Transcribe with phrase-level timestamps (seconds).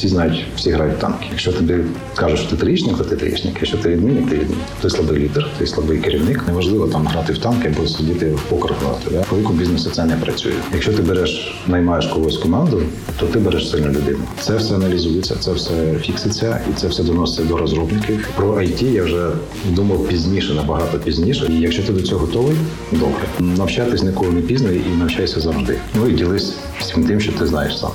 [0.00, 1.26] всі знають, всі грають в танки.
[1.30, 1.74] Якщо тобі
[2.14, 3.54] кажуть, що ти трієчник, то ти трієчник.
[3.54, 4.66] Якщо ти відмінник, ти відмінник.
[4.82, 6.44] Ти слабий лідер, ти слабий керівник.
[6.46, 9.10] Неважливо там грати в танки або сидіти в покер грати.
[9.10, 9.24] Да?
[9.30, 10.52] Велику бізнесу це не працює.
[10.72, 12.82] Якщо ти береш, наймаєш когось команду,
[13.18, 14.18] то ти береш сильну людину.
[14.40, 18.28] Це все аналізується, це все фікситься і це все доноситься до розробників.
[18.36, 19.28] Про IT я вже
[19.68, 21.46] думав пізніше, набагато пізніше.
[21.50, 22.56] І якщо ти до цього готовий,
[22.92, 23.22] добре.
[23.38, 25.76] Навчатись ніколи не пізно і навчайся завжди.
[25.94, 27.90] Ну і ділись всім тим, що ти знаєш сам.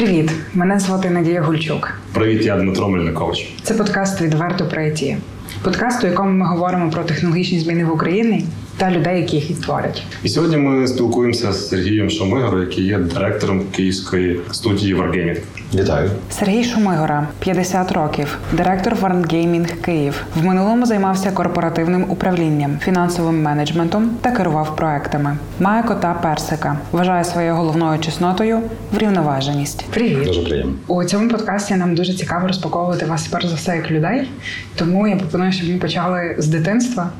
[0.00, 1.92] Привіт, мене звати Надія Гульчук.
[2.12, 3.52] Привіт, я Дмитро Мельникович.
[3.62, 5.16] Це подкаст відверто про ІТ».
[5.62, 8.44] Подкаст, у якому ми говоримо про технологічні зміни в Україні
[8.76, 10.02] та людей, які їх відтворять.
[10.22, 15.38] І сьогодні ми спілкуємося з Сергієм Шомигро, який є директором київської студії Wargaming.
[15.74, 16.10] Вітаю.
[16.30, 20.24] Сергій Шумигора, 50 років, директор Wargaming Київ.
[20.36, 25.36] В минулому займався корпоративним управлінням, фінансовим менеджментом та керував проектами.
[25.60, 26.76] Має кота персика.
[26.92, 28.60] Вважає своєю головною чеснотою
[28.92, 29.84] врівноваженість.
[29.90, 30.26] Привіт.
[30.26, 30.74] Дуже приємно.
[30.86, 34.30] У цьому подкасті нам дуже цікаво розпаковувати вас перш за все як людей.
[34.76, 37.10] Тому я пропоную, щоб ми почали з дитинства.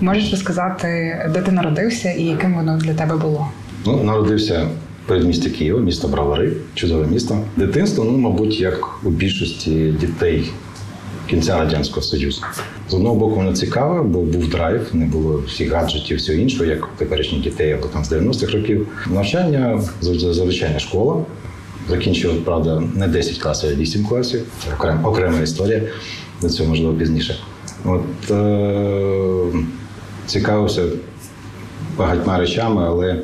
[0.00, 3.48] Можеш розказати, де ти народився і яким воно для тебе було?
[3.86, 4.66] Ну, народився
[5.06, 7.38] передмісті Києва, місто Бравари, чудове місто.
[7.56, 10.50] Дитинство, ну, мабуть, як у більшості дітей
[11.26, 12.42] кінця Радянського Союзу.
[12.90, 16.88] З одного боку, воно цікаве, бо був драйв, не було всіх гаджетів, всього іншого, як
[16.96, 18.88] теперішніх дітей або там з 90-х років.
[19.10, 21.24] Навчання, звичайна школа.
[21.88, 24.42] Закінчив, правда, не 10 класів, а 8 класів.
[24.64, 25.82] Це окрема, окрема історія.
[26.42, 27.36] До цього можливо пізніше.
[27.84, 29.58] От е-
[30.26, 30.82] цікавився
[31.96, 33.22] багатьма речами, але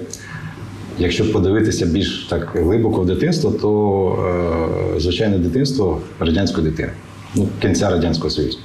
[0.98, 6.92] якщо подивитися більш так глибоко в дитинство, то е, звичайне дитинство радянської дитини,
[7.34, 8.58] ну, кінця Радянського Союзу.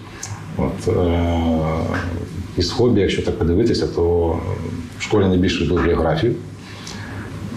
[0.58, 1.34] От, е,
[2.58, 4.28] із хобі, якщо так подивитися, то
[5.00, 6.36] в школі найбільше любив географію.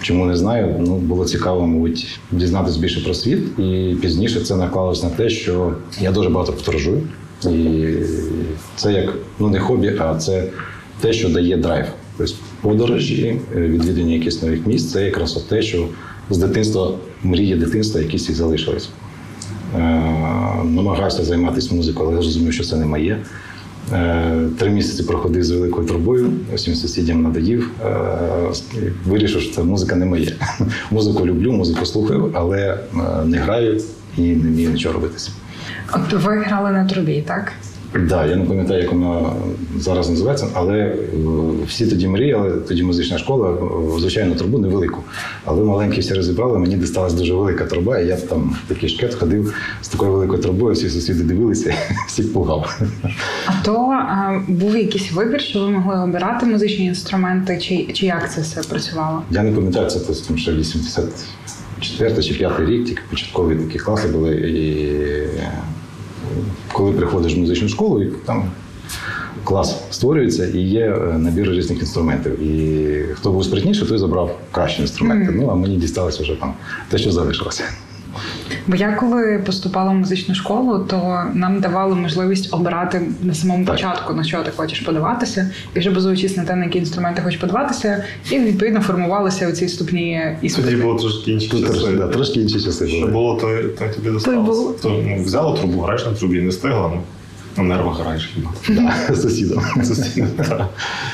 [0.01, 3.59] Чому не знаю, ну було цікаво, мабуть, дізнатися більше про світ.
[3.59, 7.01] І пізніше це наклалось на те, що я дуже багато подорожую.
[7.43, 7.93] І
[8.75, 10.47] це як ну не хобі, а це
[11.01, 11.85] те, що дає драйв.
[12.17, 12.33] Тобто
[12.65, 15.87] подорожі, е, відвідування якихось нових місць це якраз те, що
[16.29, 16.91] з дитинства,
[17.23, 18.89] мрії дитинства, якісь і залишились.
[19.75, 19.79] Е,
[20.63, 23.17] намагався займатися музикою, але я зрозумів, що це не моє.
[23.93, 27.71] Е, Три місяці проходив з великою трубою, всім сусідям надоїв.
[29.07, 30.31] Вирішив, що це музика не моє.
[30.91, 32.79] Музику люблю, музику слухаю, але
[33.25, 33.81] не граю
[34.17, 35.31] і не вмію нічого робитися.
[35.93, 37.51] От ви грали на трубі, так?
[37.99, 39.33] Да, я не пам'ятаю, як вона
[39.77, 40.97] зараз називається, але е,
[41.67, 45.03] всі тоді мріяли, тоді музична школа, е, звичайно, трубу невелику.
[45.45, 49.55] Але маленькі всі розібрали, мені дісталась дуже велика труба, і я там такий шкет ходив
[49.81, 51.73] з такою великою трубою, всі сусіди дивилися,
[52.07, 52.79] всіх пугав.
[53.45, 58.33] А то а, був якийсь вибір, що ви могли обирати музичні інструменти, чи, чи як
[58.33, 59.21] це все працювало?
[59.31, 64.35] Я не пам'ятаю, це там ще 84 чи 5 рік, тільки початкові такі класи були.
[64.35, 64.75] І
[66.73, 68.43] коли приходиш в музичну школу, і там
[69.43, 72.43] клас створюється і є е, набір різних інструментів.
[72.43, 75.31] І хто був спритніший, той забрав кращі інструменти.
[75.35, 76.53] Ну а мені дісталося вже там
[76.89, 77.63] те, що залишилося.
[78.67, 83.75] Бо я коли поступала в музичну школу, то нам давали можливість обирати на самому Так.
[83.75, 87.39] початку, на що ти хочеш подаватися, і вже базуючись на те, на які інструменти хочеш
[87.39, 90.75] подаватися, і відповідно формувалися оці вступні Тоді іспити.
[90.75, 91.91] було трошки інші часи.
[91.97, 93.47] да, трошки інші часи Що було, то,
[93.79, 94.81] то тобі досталося.
[94.83, 97.01] То, ну, взяла трубу, граєш на трубі, не встигла, ну,
[98.69, 99.63] Да, з сусідом.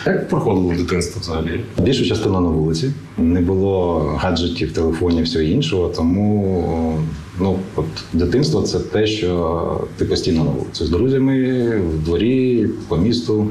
[0.05, 1.63] Як проходило дитинство взагалі?
[1.81, 2.91] Більшу частину на вулиці.
[3.17, 5.89] Не було гаджетів, телефонів, всього іншого.
[5.89, 6.99] Тому
[7.39, 12.97] ну, от, дитинство це те, що ти постійно на вулиці з друзями, в дворі, по
[12.97, 13.47] місту.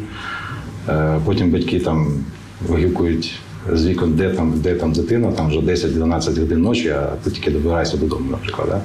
[0.89, 2.25] Е, Потім батьки там
[2.69, 3.35] вигукують
[3.73, 7.51] з вікон, де там, де там дитина, там вже 10-12 годин ночі, а ти тільки
[7.51, 8.69] добираєшся додому, наприклад.
[8.69, 8.83] Да?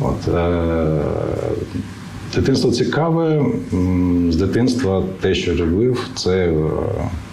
[0.00, 1.00] От, е,
[2.34, 3.44] Дитинство цікаве.
[4.30, 6.54] З дитинства те, що любив, це е,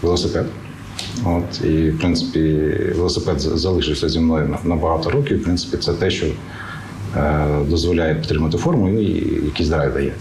[0.02, 0.46] велосипед.
[1.26, 5.40] От, і, в принципі, велосипед залишився зі мною на- багато років.
[5.40, 6.26] В принципі, це те, що
[7.18, 9.06] е, дозволяє підтримати форму і
[9.46, 10.14] якийсь драйв дає.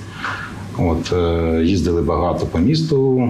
[0.79, 3.29] От, е, їздили багато по місту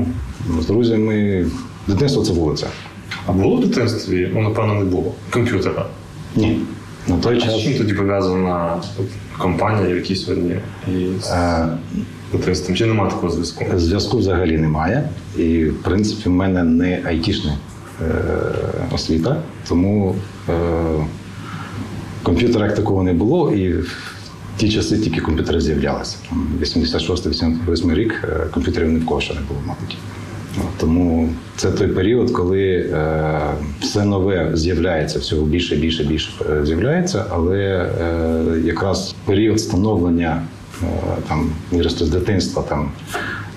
[0.60, 1.46] з друзями.
[1.88, 2.66] Дитинство це вулиця.
[3.26, 4.30] А було в дитинстві?
[4.34, 5.12] Ну, напевно, не було.
[5.30, 5.86] Комп'ютера.
[6.36, 6.58] Ні.
[7.08, 7.60] На той А з час.
[7.62, 8.76] чим тоді пов'язана
[9.38, 10.56] компанія, в якій сьогодні
[10.88, 12.74] і з Е.
[12.74, 13.64] Чи немає такого зв'язку?
[13.76, 15.08] Зв'язку взагалі немає.
[15.38, 17.52] І, в принципі, в мене не айтішна
[18.02, 18.04] е,
[18.92, 19.36] освіта,
[19.68, 20.16] тому
[20.48, 20.52] е,
[22.22, 23.96] комп'ютера як такого не було, і в
[24.56, 26.16] ті часи тільки комп'ютери з'являлися.
[26.28, 29.96] Там 86-88 рік комп'ютерів ні в кого ще не було, мабуть.
[30.76, 33.40] Тому це той період, коли е,
[33.80, 40.42] все нове з'являється, всього більше, більше, більше е, з'являється, але е, якраз період становлення
[41.28, 42.90] там виросту з дитинства там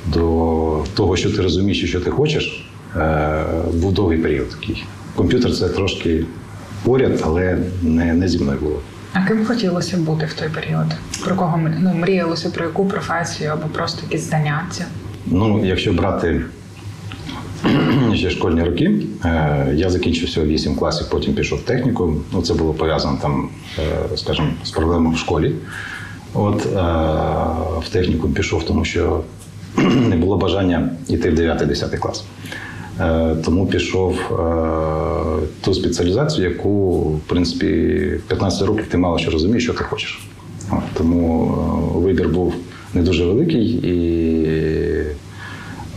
[0.06, 2.70] до того, що ти розумієш що ти хочеш,
[3.74, 4.84] був довгий період такий.
[5.16, 6.26] Комп'ютер це трошки
[6.84, 8.80] поряд, але не, не зі мною було.
[9.14, 10.86] А ким хотілося бути в той період?
[11.26, 14.86] Про кого ну, мріялося, про яку професію або просто якісь заняття?
[15.26, 16.42] Ну, якщо брати
[18.16, 18.92] ще школьні роки,
[19.26, 22.14] е, я закінчив всього 8 класів, потім пішов в техніку.
[22.34, 23.50] Ну, це було пов'язано там,
[23.80, 25.54] е, скажімо, з проблемами в школі.
[26.34, 26.80] От е,
[27.82, 29.22] в техніку пішов, тому що
[30.10, 32.24] не було бажання йти в 9-10 клас.
[33.46, 34.20] Тому пішов
[35.62, 37.68] ту спеціалізацію, яку, в принципі,
[38.16, 40.28] в 15 років ти мало що розумієш, що ти хочеш.
[40.94, 41.46] Тому
[41.96, 42.54] вибір був
[42.94, 44.27] не дуже великий, і...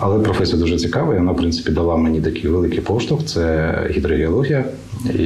[0.00, 3.24] але професія дуже цікава, і вона, в принципі, дала мені такий великий поштовх.
[3.24, 4.64] Це гідрогеологія
[5.18, 5.22] і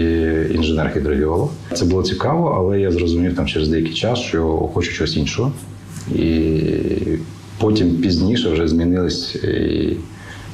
[0.54, 1.48] інженер-гідрогеолог.
[1.74, 5.52] Це було цікаво, але я зрозумів там через деякий час, що хочу щось іншого.
[6.14, 6.60] І
[7.58, 9.96] потім пізніше вже змінились і,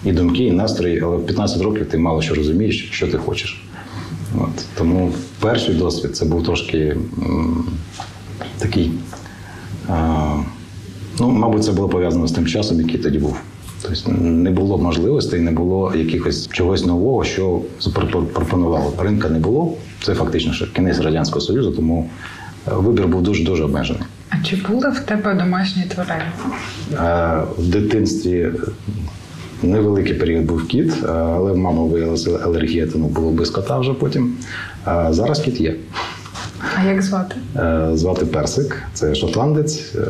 [0.04, 3.62] і думки, і настрої, але в 15 років ти мало що розумієш, що ти хочеш.
[4.38, 4.64] От.
[4.78, 7.64] Тому перший досвід це був трошки м,
[8.58, 8.90] такий.
[9.88, 10.36] А,
[11.20, 13.36] ну, мабуть, це було пов'язано з тим часом, який тоді був.
[13.82, 17.60] Тобто не було можливостей, не було якихось чогось нового, що
[18.34, 18.92] пропонувало.
[18.98, 19.74] Ринка не було.
[20.02, 22.10] Це фактично ще кінець Радянського Союзу, тому
[22.68, 24.02] е, вибір був дуже дуже обмежений.
[24.30, 26.24] А чи були в тебе домашні тварини?
[26.92, 28.50] Е, В дитинстві
[29.62, 33.92] невеликий період був кіт, е, але в мами виявилася алергія, тому було без кота вже
[33.94, 34.32] потім.
[34.84, 35.74] А зараз кіт є.
[36.76, 37.34] А як звати?
[37.56, 40.00] Е, Звати Персик, це шотландець е,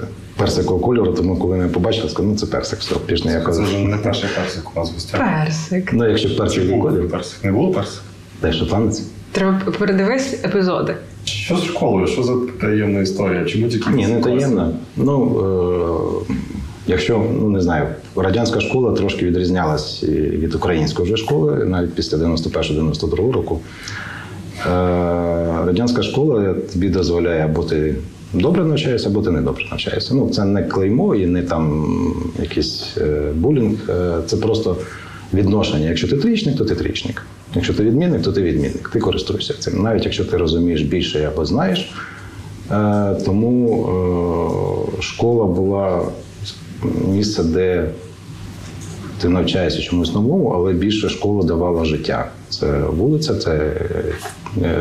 [0.41, 3.97] персикового кольору, тому коли мене побачили, сказали, ну це персик, все, пішли Це вже не
[3.97, 5.21] перший персик у нас в гостях.
[5.21, 5.93] Персик.
[5.93, 7.45] Ну, якщо персик був колір, персик?
[7.45, 8.03] Не було персик?
[8.43, 9.03] де шотландець?
[9.33, 10.95] Треба передивись епізоди.
[11.25, 12.07] Що з школою?
[12.07, 13.45] Що за таємна історія?
[13.45, 14.73] Чому тільки Ні, не таємно.
[14.97, 15.41] Ну,
[16.29, 16.35] е,
[16.87, 17.87] якщо, ну не знаю,
[18.17, 23.61] радянська школа трошки відрізнялась від української вже школи, навіть після 91-92 року.
[24.67, 24.71] Е,
[25.67, 27.95] радянська школа тобі дозволяє або ти
[28.33, 30.15] добре навчаєшся, або ти не добре навчаєшся.
[30.15, 31.87] Ну, це не клеймо і не там
[32.39, 34.77] якийсь е, булінг, е, це просто
[35.35, 35.89] відношення.
[35.89, 37.27] Якщо ти трічник, то ти трічник.
[37.55, 38.89] Якщо ти відмінник, то ти відмінник.
[38.89, 39.83] Ти користуєшся цим.
[39.83, 41.93] Навіть якщо ти розумієш більше або знаєш.
[42.71, 46.03] Е, Тому школа була
[47.09, 47.91] місце, де
[49.21, 52.31] ти навчаєшся чомусь новому, але більше школа давала життя.
[52.49, 53.73] Це вулиця, це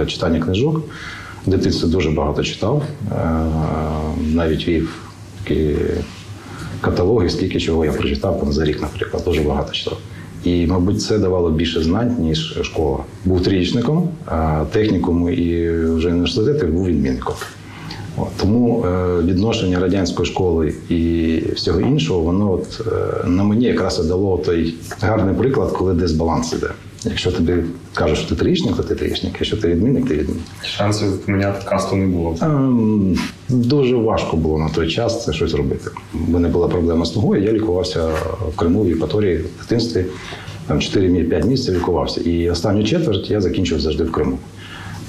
[0.07, 0.81] читання книжок.
[1.47, 3.15] В дитинстві дуже багато читав, е,
[4.33, 4.95] навіть вів
[5.43, 5.75] такі
[6.81, 9.97] каталоги, скільки чого я прочитав там, за рік, наприклад, дуже багато читав.
[10.43, 12.97] І, мабуть, це давало більше знань, ніж школа.
[13.25, 17.35] Був трієчником, а технікум і вже університети був відмінником.
[18.41, 24.37] Тому е, відношення радянської школи і всього іншого, воно от, е, на мені якраз дало
[24.37, 26.69] той гарний приклад, коли десь баланс іде.
[27.05, 27.53] Якщо тобі
[27.93, 29.33] кажуть, що ти трієчник, то ти трієчник.
[29.33, 30.43] Якщо ти відмінник, ти відмінник.
[30.63, 32.37] Шансів поміняти касту не було.
[32.41, 33.17] Ем,
[33.49, 35.89] Дуже важко було на той час це щось робити.
[36.27, 38.07] У мене була проблема з ногою, я лікувався
[38.53, 40.05] в Криму, в Євпаторії, в дитинстві.
[40.67, 42.21] Там 4-5 місяців лікувався.
[42.21, 44.37] І останню четверть я закінчив завжди в Криму.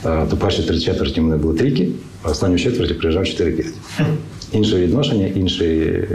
[0.07, 1.89] Е, То перші три четверті в мене були трійки,
[2.23, 3.67] а останню четверть приїжджав 4-5.
[4.53, 6.09] Інше відношення, інше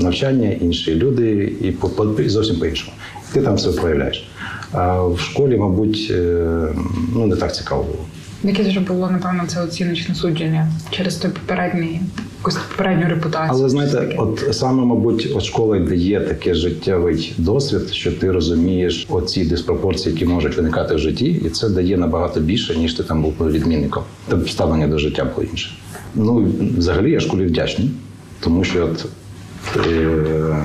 [0.00, 2.92] навчання, інші люди, і по- по- зовсім по-іншому.
[3.32, 4.28] Ти там все проявляєш.
[4.72, 6.68] А в школі, мабуть, е,
[7.14, 8.04] ну, не так цікаво було.
[8.44, 12.00] Яке вже було, напевно, це оціночне судження через той попередній,
[12.38, 13.50] якусь попередню репутацію.
[13.50, 19.06] Але знаєте, от саме, мабуть, от школа, де є такий життєвий досвід, що ти розумієш
[19.10, 23.22] оці диспропорції, які можуть виникати в житті, і це дає набагато більше, ніж ти там
[23.22, 24.02] був відмінником.
[24.28, 25.70] Тобто ставлення до життя було інше.
[26.14, 26.48] Ну,
[26.78, 27.90] взагалі, я школі вдячний,
[28.40, 29.06] тому що от,
[29.86, 30.56] е,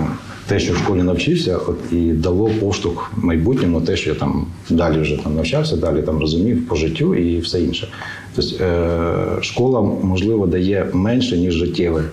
[0.48, 4.46] те, що в школі навчився, от і дало поштовх в майбутньому, те, що я там
[4.70, 7.88] далі вже там навчався, далі там розумів по життю і все інше.
[8.36, 12.04] Тобто е, школа, можливо, дає менше, ніж життєве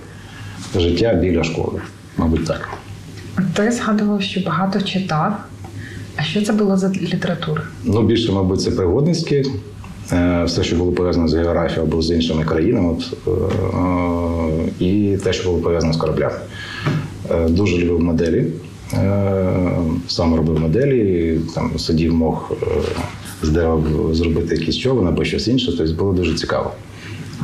[0.76, 1.80] життя біля школи.
[2.16, 2.68] Мабуть, так.
[3.54, 5.36] Ти згадував, що багато читав.
[6.16, 7.62] А що це було за література?
[7.84, 9.42] Ну, більше, мабуть, це пригодницьке.
[10.12, 13.16] Е, Все, що було пов'язано з географією або з іншими країнами, от,
[14.80, 16.34] е, і те, що було пов'язано з кораблями.
[17.30, 18.46] Е, Дуже любив моделі.
[18.94, 19.76] Е,
[20.08, 22.66] Сам робив моделі, там сидів, мог е,
[23.42, 25.74] з дерева зробити якийсь човен або щось інше.
[25.78, 26.70] Тобто було дуже цікаво.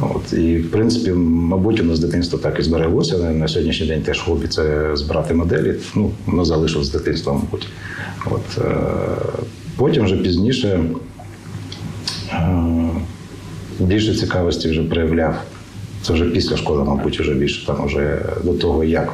[0.00, 3.18] От і в принципі, мабуть, воно з дитинства так і збереглося.
[3.18, 5.75] На- сьогоднішній день теж хобі це збирати моделі.
[5.96, 7.66] Ну, воно залишилось з дитинства, мабуть.
[8.30, 8.64] От
[9.76, 10.80] потім вже пізніше
[13.80, 15.34] більше цікавості вже проявляв.
[16.02, 19.12] Це вже після школи, мабуть, вже більше там вже до того, як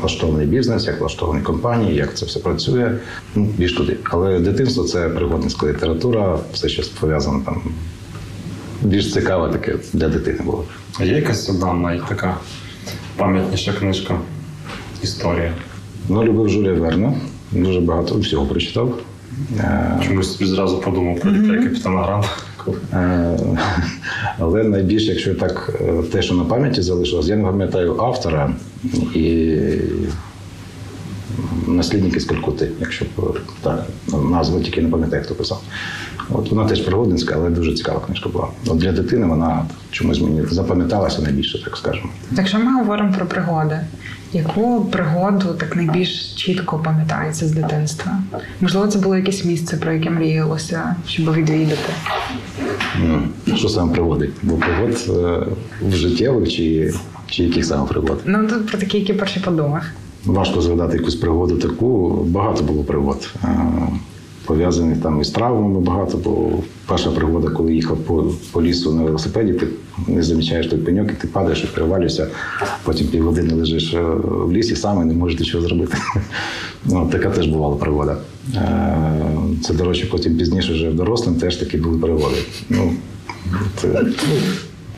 [0.00, 2.92] влаштований бізнес, як влаштовані компанії, як це все працює.
[3.34, 3.96] Ну, більш туди.
[4.04, 7.62] Але дитинство це пригодницька література, все що пов'язано там.
[8.82, 10.64] Більш цікаве таке для дитини було.
[11.00, 12.36] А є якась одна навіть така
[13.16, 14.18] пам'ятніша книжка
[15.02, 15.52] історія.
[16.08, 17.14] Ну, любив Жюля Верна.
[17.52, 18.98] Дуже багато всього прочитав.
[20.06, 22.28] Чомусь зразу подумав про дітей капітана Гранта.
[22.92, 23.38] Е,
[24.38, 28.54] Але найбільше, якщо так, е, те, що на пам'яті залишилось, я не пам'ятаю автора
[29.14, 29.58] і
[31.66, 33.04] наслідники з Калькути, якщо
[33.62, 33.86] так,
[34.30, 35.62] назву тільки не пам'ятаю, хто писав.
[36.30, 38.48] От вона теж пригодницька, але дуже цікава книжка була.
[38.66, 42.08] От для дитини вона чомусь мені запам'яталася найбільше, так скажемо.
[42.32, 43.80] Якщо ми говоримо про пригоди,
[44.32, 48.12] яку пригоду так найбільш чітко пам'ятається з дитинства?
[48.60, 51.92] Можливо, це було якесь місце, про яке мріялося, щоб відвідати.
[53.54, 54.30] Що саме пригоди?
[54.42, 55.46] Бо пригод е,
[55.82, 56.94] в життєвих чи,
[57.26, 58.20] чи яких саме пригод?
[58.24, 59.82] Ну тут про такі, які перші подумав.
[60.26, 62.08] Важко згадати якусь пригоду таку.
[62.26, 63.30] Багато було пригод.
[63.44, 63.48] Е,
[64.46, 66.48] Пов'язаних там із травмами багато, бо
[66.86, 69.66] перша пригода, коли їхав по, по лісу на велосипеді, ти
[70.08, 72.26] не замічаєш той пеньок, і ти падаєш і перевалюєшся,
[72.84, 75.96] потім півгодини лежиш е, в лісі сам і не можеш нічого зробити.
[76.86, 78.16] Ну, така теж бувала пригода.
[78.54, 79.12] Е,
[79.64, 82.36] Це, до речі, потім пізніше вже дорослим теж такі були пригоди.
[82.70, 82.92] Ну,
[83.76, 84.04] це,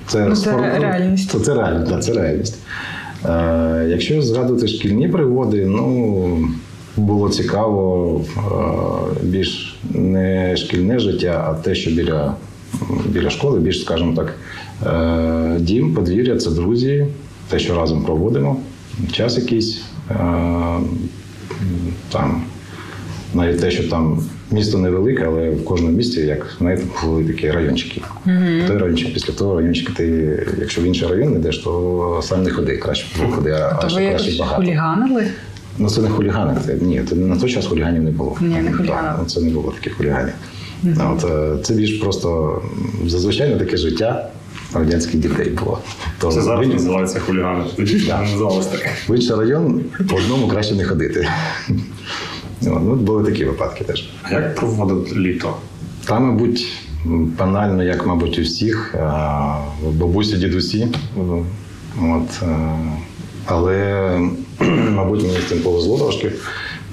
[0.07, 1.31] це, Ну, це реальність.
[1.31, 2.59] Це, це реальність, це реальність.
[3.25, 6.49] Е, якщо згадувати шкільні пригоди, ну
[6.97, 8.41] було цікаво е,
[9.23, 12.35] більш не шкільне життя, а те, що біля,
[13.07, 14.35] біля школи, більш, скажімо так,
[14.87, 17.07] е, дім, подвір'я це друзі,
[17.49, 18.61] те, що разом проводимо,
[19.13, 19.83] час якийсь.
[22.09, 22.43] Там
[23.35, 28.01] навіть те, що там місто невелике, але в кожному місті, як знаєте, були такі райончики.
[28.67, 32.51] Той райончик, після того райончика, ти, якщо в інший район не йдеш, то сам не
[32.51, 34.57] ходи, краще ходи, а, а ще ви краще багато.
[34.63, 35.27] хуліганили?
[35.79, 36.61] Ну це не хулігани.
[36.67, 38.37] Це, ні, це на той час хуліганів не було.
[38.41, 39.19] Ні, не хуліганили.
[39.19, 40.33] Так, Це не було таких хуліганів.
[40.85, 42.63] От, е, це більш просто
[43.07, 44.31] зазвичай таке життя
[44.75, 45.79] радянських дітей було.
[46.19, 47.65] То Це зараз в- називається хулігани.
[47.77, 48.91] Тоді не називалось таке.
[49.09, 51.29] в інший район по одному краще не ходити.
[52.67, 54.09] От, Ну, були такі випадки теж.
[54.23, 55.57] А як проводить літо?
[56.05, 56.67] Та, мабуть,
[57.39, 58.95] банально, як, мабуть, у всіх,
[59.93, 60.89] бабусі, дідусі.
[62.03, 62.79] От, е,
[63.47, 64.21] але,
[64.91, 66.33] мабуть, мені з цим повезло трошки.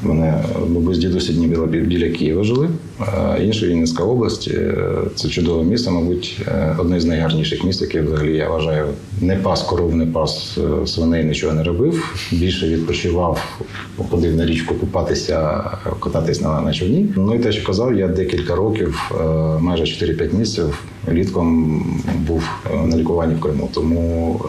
[0.04, 4.48] Мене бабусь дідусь одні біля, Києва жили, а інша Вінницька область.
[4.54, 4.76] Е,
[5.16, 8.86] Це чудове місто, мабуть, е, одне з найгарніших міст, яке взагалі я вважаю.
[9.22, 12.16] Не пас коров, не пас е, свиней, нічого не робив.
[12.32, 13.60] Більше відпочивав,
[13.96, 15.64] походив на річку купатися,
[16.00, 17.14] кататись на, на човні.
[17.16, 19.12] Ну і те, що казав, я декілька років,
[19.60, 21.84] майже 4-5 місяців, літком
[22.28, 22.44] був
[22.86, 23.70] на лікуванні в Криму.
[23.74, 24.42] Тому,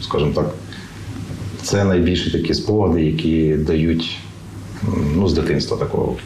[0.00, 0.54] скажімо так,
[1.62, 4.18] це найбільші такі спогади, які дають
[5.16, 6.16] ну, з дитинства такого.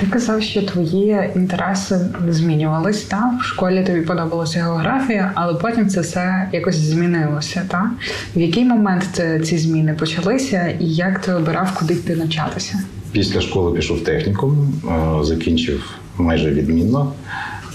[0.00, 6.00] Ти казав, що твої інтереси змінювались, та в школі тобі подобалася географія, але потім це
[6.00, 7.62] все якось змінилося.
[7.68, 7.90] Та
[8.36, 12.78] в який момент це, ці зміни почалися, і як ти обирав, куди йти навчатися?
[13.12, 14.72] Після школи пішов в технікум,
[15.20, 17.12] е, закінчив майже відмінно,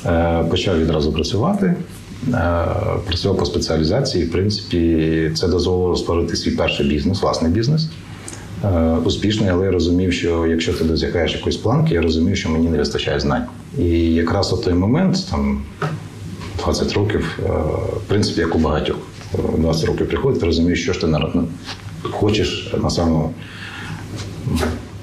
[0.05, 1.65] е, почав відразу працювати.
[2.33, 2.65] е,
[3.07, 4.25] Працював по спеціалізації.
[4.25, 7.89] В принципі, це дозволило створити свій перший бізнес, власний бізнес.
[8.63, 12.69] Е, Успішний, але я розумів, що якщо ти досягаєш якоїсь планки, я розумів, що мені
[12.69, 13.45] не вистачає знань.
[13.77, 15.61] І якраз у той момент, там
[16.63, 17.49] 20 років, е,
[17.97, 18.97] в принципі, як у багатьох,
[19.33, 21.07] е, 20 років приходить, ти розумієш, що ж ти
[22.11, 23.33] хочеш на самому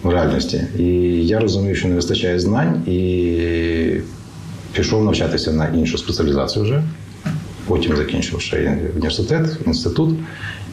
[0.05, 0.62] реальності.
[0.79, 0.85] І
[1.27, 4.00] я розумів, що не вистачає знань, і
[4.73, 6.83] пішов навчатися на іншу спеціалізацію вже.
[7.67, 10.11] Потім закінчив ще університет, інститут.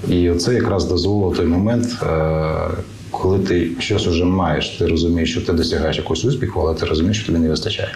[0.09, 2.45] І це якраз дозволило той момент, е,
[3.11, 7.17] коли ти щось вже маєш, ти розумієш, що ти досягаєш якогось успіху, але ти розумієш,
[7.17, 7.89] що тобі не вистачає.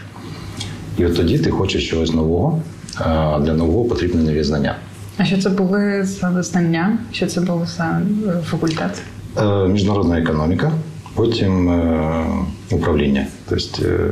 [0.98, 2.62] І от тоді ти хочеш чогось нового,
[2.96, 4.76] а для нового потрібні нові знання.
[5.18, 6.98] А що це були за знання?
[7.12, 9.02] Що це був за е, факультет?
[9.38, 10.72] Е, Міжнародна економіка,
[11.16, 12.26] потім е,
[12.72, 13.28] управління.
[13.50, 14.12] Тобто е,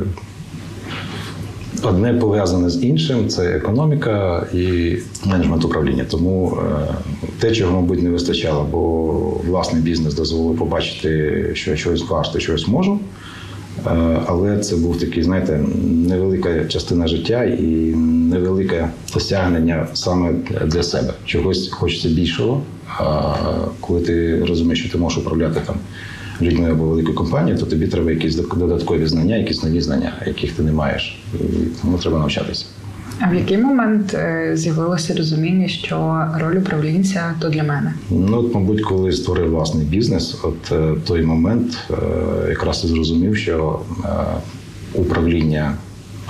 [1.84, 6.04] одне пов'язане з іншим це економіка і менеджмент управління.
[6.10, 6.94] Тому е,
[7.38, 8.80] те, чого, мабуть, не вистачало, бо
[9.46, 12.98] власний бізнес дозволив побачити, що я щось варто, щось можу.
[13.86, 17.64] Е, Але це був такий, знаєте, невелика частина життя і
[18.30, 20.32] невелике досягнення саме
[20.66, 21.12] для себе.
[21.24, 22.62] Чогось хочеться більшого.
[23.80, 25.76] Коли ти розумієш, що ти можеш управляти там
[26.42, 30.62] людьми або великою компанією, то тобі треба якісь додаткові знання, якісь нові знання, яких ти
[30.62, 31.22] не маєш.
[31.34, 31.46] І
[31.82, 32.64] тому треба навчатися.
[33.20, 37.94] А в який момент е, з'явилося розуміння, що роль управлінця то для мене?
[38.10, 41.94] Ну, от, мабуть, коли створив власний бізнес, от е, той момент е,
[42.48, 43.80] якраз і зрозумів, що
[44.94, 45.74] управління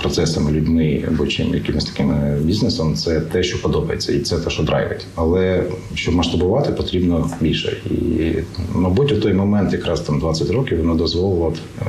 [0.01, 4.49] процесами, людьми або чим якимось таким е, бізнесом це те, що подобається, і це те,
[4.49, 5.05] що драйвить.
[5.15, 5.63] Але
[5.93, 7.77] щоб масштабувати, потрібно більше.
[7.91, 8.33] І,
[8.73, 11.85] мабуть, у той момент, якраз там 20 років, воно дозволило е,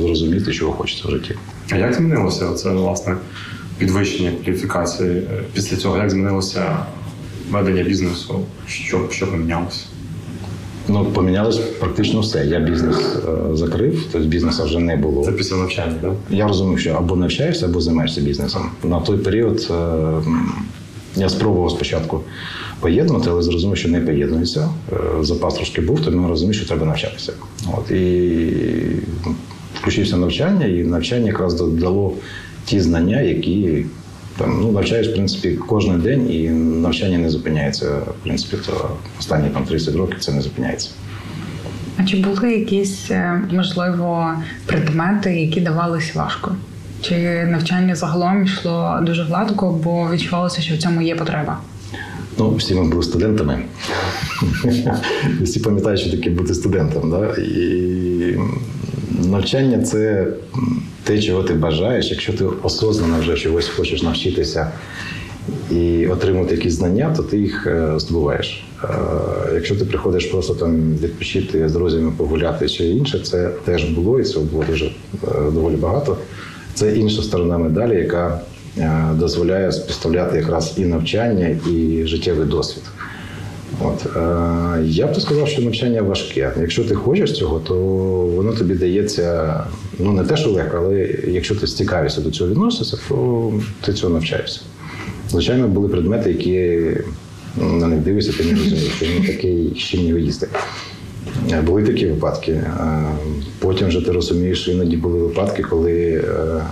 [0.00, 1.34] зрозуміти, чого хочеться в житті.
[1.70, 3.16] А як змінилося це власне
[3.78, 5.96] підвищення кваліфікації е, після цього?
[5.96, 6.76] Як змінилося
[7.50, 8.40] ведення бізнесу?
[8.66, 9.86] Що, що помінялося?
[10.88, 12.46] Ну, помінялось практично все.
[12.46, 15.24] Я бізнес е, закрив, тобто бізнесу вже не було.
[15.24, 16.12] Це після навчання, так?
[16.30, 18.62] Я розумів, що або навчаєшся, або займаєшся бізнесом.
[18.84, 19.74] На той період е,
[21.16, 22.20] я спробував спочатку
[22.80, 24.68] поєднувати, але зрозумів, що не поєднується.
[24.92, 27.32] Е, Запас трошки був, тому я розумів, що треба навчатися.
[27.78, 28.52] От і
[29.80, 32.12] включився навчання, і навчання якраз дало
[32.64, 33.84] ті знання, які
[34.38, 37.90] там ну навчаєш в принципі кожен день, і навчання не зупиняється.
[37.90, 40.90] В принципі, то останні там 30 років це не зупиняється.
[41.96, 44.32] А чи були якісь, е, можливо,
[44.66, 46.56] предмети, які давались важко?
[47.00, 51.58] Чи навчання загалом йшло дуже гладко, бо відчувалося, що в цьому є потреба?
[52.38, 53.62] Ну, всі ми були студентами.
[55.42, 57.10] Всі пам'ятають, що таке бути студентом.
[57.10, 57.42] Да?
[57.42, 58.38] І
[59.30, 60.26] навчання це
[61.04, 62.10] те, чого ти бажаєш.
[62.10, 64.72] Якщо ти осознанно вже чогось хочеш навчитися
[65.70, 68.64] і отримати якісь знання, то ти їх е, здобуваєш.
[68.84, 68.88] Е,
[69.54, 74.24] Якщо ти приходиш просто там відпочити з друзями, погуляти чи інше, це теж було, і
[74.24, 74.90] цього було дуже е,
[75.52, 76.16] доволі багато.
[76.74, 78.40] Це інша сторона медалі, яка
[79.14, 82.82] дозволяє співставляти якраз і навчання, і життєвий досвід.
[83.84, 86.52] От е, я б то сказав, що навчання важке.
[86.60, 87.74] Якщо ти хочеш цього, то
[88.36, 89.60] воно тобі дається
[89.98, 93.92] ну не те, що легко, але якщо ти з цікавістю до цього відносишся, то ти
[93.92, 94.60] цього навчаєшся.
[95.30, 96.80] Звичайно, були предмети, які
[97.56, 100.48] на них дивишся, ти не розумієш, що він такий, чим не.
[101.52, 102.52] Е, Були такі випадки.
[102.52, 103.04] Е,
[103.58, 106.62] Потім вже ти розумієш, іноді були випадки, коли е,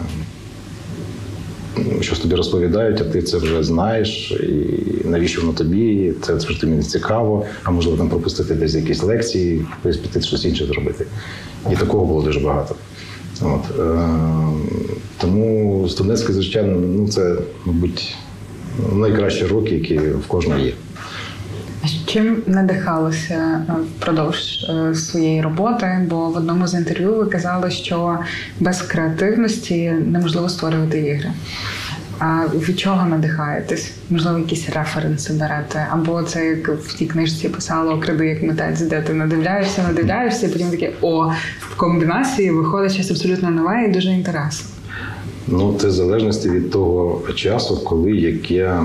[2.01, 6.73] щось тобі розповідають, а ти це вже знаєш, і навіщо воно тобі, це вже тобі
[6.73, 11.07] не цікаво, а можливо там пропустити десь якісь лекції, десь піти щось інше зробити.
[11.73, 12.75] І такого було дуже багато.
[13.43, 14.09] От, е,
[15.21, 18.15] тому студентське звичайно, ну, це, мабуть,
[18.93, 20.73] найкращі роки, які в кожного є.
[22.13, 23.35] Чим надихалися
[23.69, 26.07] е, впродовж е, своєї роботи?
[26.11, 28.19] Бо в одному з інтерв'ю ви казали, що
[28.61, 31.31] без креативності неможливо створювати ігри.
[32.19, 33.93] А від чого надихаєтесь?
[34.11, 35.87] Можливо, якісь референси берете?
[35.91, 40.51] Або це як в тій книжці писало «Кради як митець, де ти надивляєшся, надивляєшся, і
[40.51, 44.69] потім таке о, в комбінації виходить щось абсолютно нове і дуже інтересно.
[45.47, 48.81] Ну, це в залежності від того часу, коли яке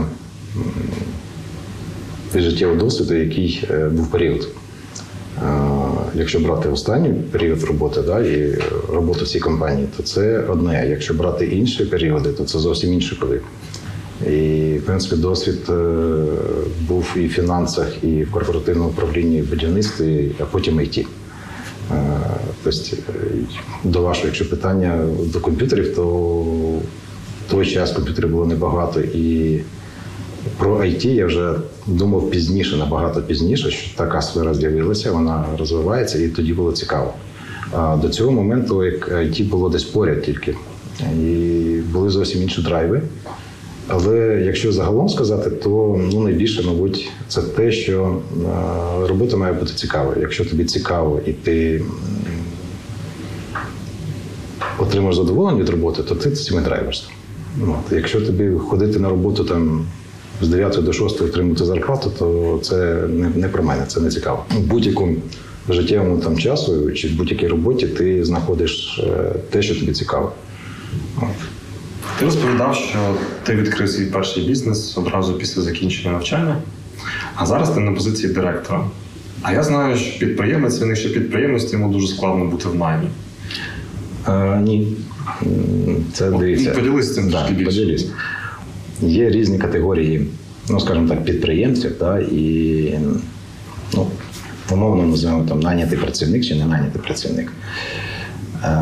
[2.35, 4.47] від життєвого досвіду, який е, був період.
[5.37, 5.71] Е,
[6.15, 8.57] Якщо брати останній період роботи да, і
[8.93, 10.87] роботу в цій компанії, то це одне.
[10.89, 13.41] Якщо брати інші періоди, то це зовсім інше коли.
[14.27, 15.73] І, в принципі, досвід е,
[16.87, 21.05] був і в фінансах, і в корпоративному управлінні, в будівництві, а потім IT.
[22.63, 22.79] Тобто,
[23.83, 29.01] до вашого, якщо питання до комп'ютерів, то в той час комп'ютерів було небагато.
[29.01, 29.59] І
[30.57, 31.53] про IT я вже
[31.87, 37.13] думав пізніше, набагато пізніше, що така сфера з'явилася, вона розвивається, і тоді було цікаво.
[37.71, 40.55] А до цього моменту, як IT було десь поряд тільки,
[41.19, 41.29] і
[41.91, 43.01] були зовсім інші драйви.
[43.87, 48.21] Але якщо загалом сказати, то ну найбільше, мабуть, це те, що
[49.07, 50.17] робота має бути цікавою.
[50.21, 51.81] Якщо тобі цікаво і ти
[54.79, 57.03] отримаєш задоволення від роботи, то ти цим і драйверся.
[57.57, 59.85] Ну, Якщо тобі ходити на роботу там
[60.41, 62.75] з 9 до 6 отримати зарплату, то це
[63.09, 64.45] не, не про мене, це не цікаво.
[64.59, 65.15] Будь-якому
[65.69, 70.31] життєвому там часу чи в будь-якій роботі ти знаходиш е, те, що тобі цікаво.
[72.19, 72.97] Ти розповідав, що
[73.43, 76.57] ти відкрив свій перший бізнес одразу після закінчення навчання,
[77.35, 78.85] а зараз ти на позиції директора.
[79.41, 83.07] А я знаю, що підприємець, він якщо підприємець, йому дуже складно бути в наймі.
[84.25, 84.93] А, ні.
[86.13, 86.69] Це От, дивіться.
[86.75, 87.65] ну, поділись цим да, більше.
[87.65, 88.07] поділись.
[89.01, 90.27] Є різні категорії,
[90.69, 92.99] ну, скажімо так, підприємців, да, і
[93.93, 94.07] ну,
[94.71, 97.51] умовно називаємо там нанятий працівник чи не нанятий працівник.
[98.63, 98.77] Е,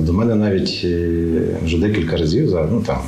[0.00, 1.28] До мене навіть е,
[1.64, 2.98] вже декілька разів за, ну, там,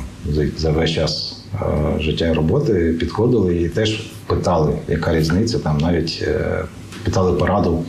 [0.57, 1.65] за, весь час е,
[1.99, 5.59] життя і роботи підходили і теж питали, яка різниця.
[5.59, 6.27] Там навіть
[7.03, 7.83] питали пораду.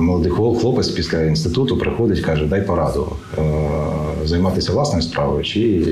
[0.00, 3.12] Молодий хлоп- хлопець після інституту приходить, каже: дай пораду
[4.24, 5.84] займатися власною справою чи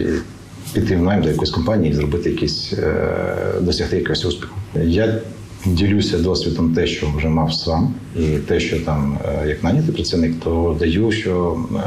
[0.73, 4.55] піти в найм до якоїсь компанії і зробити якісь е, досягти якогось успіху.
[4.85, 5.19] Я
[5.67, 10.35] ділюся досвідом те, що вже мав сам, і те, що там е, як нанятий працівник,
[10.45, 11.79] то даю, що е,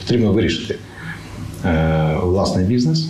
[0.00, 0.74] потрібно вирішити
[2.22, 3.08] власний бізнес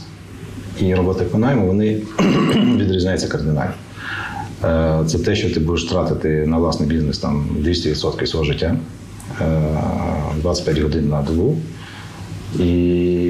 [0.80, 2.02] і робота по найму, вони
[2.76, 3.72] відрізняються кардинально.
[5.06, 8.76] Це те, що ти будеш тратити на власний бізнес там 200% свого життя,
[9.40, 9.46] е,
[10.42, 11.56] 25 годин на добу.
[12.58, 13.29] І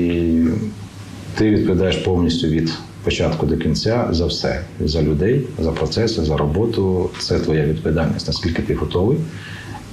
[1.40, 2.72] ти відповідаєш повністю від
[3.04, 7.10] початку до кінця за все: за людей, за процеси, за роботу.
[7.18, 9.18] Це твоя відповідальність, наскільки ти готовий.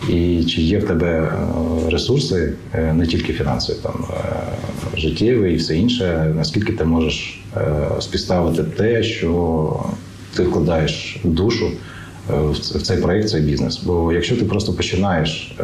[0.09, 1.31] І чи є в тебе е,
[1.89, 7.41] ресурси, е, не тільки фінансові, там е, життєві і все інше, наскільки ти можеш
[7.99, 9.83] співставити те, що
[10.35, 11.71] ти вкладаєш душу
[12.51, 13.83] в цей проєкт, цей бізнес.
[13.83, 15.55] Бо якщо ти просто починаєш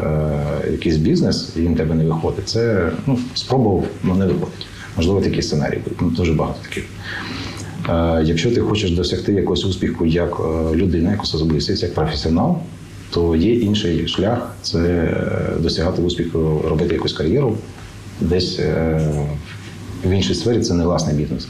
[0.71, 4.67] якийсь бізнес і він тебе не виходить, це ну, спробував, але не виходить.
[4.97, 6.01] Можливо, такі сценарії будуть.
[6.01, 6.83] Ну, дуже багато таких.
[7.89, 12.57] Е, Якщо ти хочеш досягти якогось успіху як е, людина, як особистість, як професіонал,
[13.09, 17.57] то є інший шлях це е, досягати успіху, робити якусь кар'єру
[18.21, 18.59] десь
[20.05, 21.47] в іншій сфері, це не власний бізнес.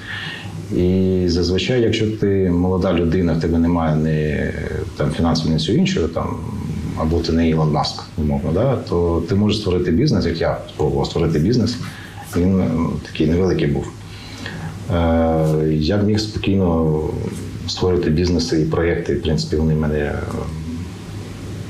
[0.77, 4.51] І зазвичай, якщо ти молода людина, в тебе немає ні
[4.97, 6.37] там фінансів, ні всього іншого, там
[7.01, 11.05] або ти не Ілон Маск, умовно, да, то ти можеш створити бізнес, як я спробував
[11.05, 11.75] створити бізнес.
[12.37, 12.63] Він
[13.11, 13.87] такий невеликий був.
[14.91, 14.95] Е,
[15.71, 16.99] Я б міг спокійно
[17.67, 19.15] створити бізнеси і проєкти.
[19.15, 20.19] В принципі, вони в мене е,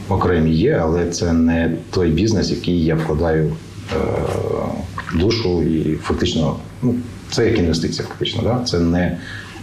[0.10, 3.54] окремі є, але це не той бізнес, який я вкладаю
[3.94, 3.96] е,
[5.16, 6.96] душу і фактично, ну,
[7.32, 8.42] це як інвестиція, фактично.
[8.44, 8.60] Да?
[8.66, 9.18] Це не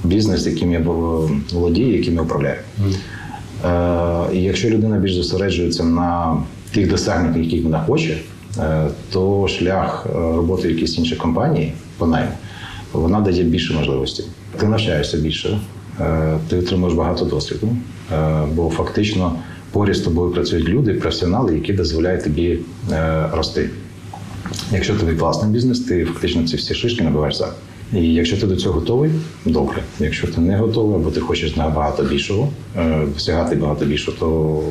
[0.04, 0.80] бізнес, яким я
[1.52, 2.58] володію, яким я управляю.
[3.64, 6.36] Е, і якщо людина більш зосереджується на
[6.74, 8.18] тих досягненнях, яких вона хоче, е,
[9.12, 12.32] то шлях е, роботи в якійсь іншій компанії по найму,
[12.92, 14.26] вона дає більше можливостей.
[14.56, 15.60] Ти навчаєшся більше,
[16.00, 17.76] е, ти отримуєш багато досвіду,
[18.12, 19.36] е, бо фактично
[19.72, 22.58] поряд з тобою працюють люди, професіонали, які дозволяють тобі
[22.92, 23.70] е, рости.
[24.72, 27.48] Якщо тобі власний бізнес, ти фактично ці всі шишки набиваєш сам.
[27.92, 29.10] І якщо ти до цього готовий,
[29.44, 29.82] добре.
[30.00, 34.62] Якщо ти не готовий, або ти хочеш набагато більшого, е, досягати багато більшого, то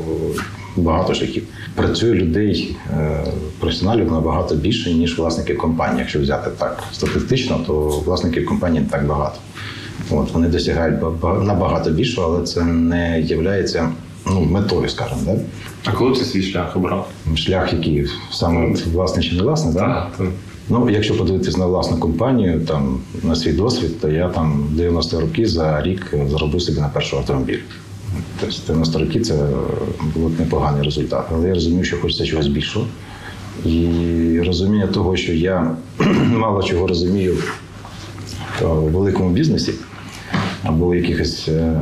[0.82, 1.44] багато шляхів.
[1.76, 3.24] Працює людей, е,
[3.60, 6.00] професіоналів набагато більше, ніж власників компанії.
[6.00, 9.36] Якщо взяти так статистично, то власників компанії не так багато.
[10.12, 13.36] От вони досягають ба- ба- набагато більшого, але це не є
[14.26, 15.36] ну, метою, скажімо, да?
[15.86, 17.10] А коли ти свій шлях обрав?
[17.36, 19.80] шлях, який саме власний чи не власний, да?
[19.80, 20.28] Так, так.
[20.70, 25.48] Ну, якщо подивитись на власну компанію, там на свій досвід, то я там 90 років
[25.48, 27.60] за рік заробив собі на перший автомобіль.
[28.40, 29.48] Тобто 90 років це
[30.16, 31.26] був непоганий результат.
[31.32, 32.86] Але я розумів, що хочеться чогось більшого.
[33.66, 35.76] І розуміння того, що я
[36.32, 37.38] мало чого розумію
[38.62, 39.74] е, у великому бізнесі
[40.64, 41.82] або в якихось е,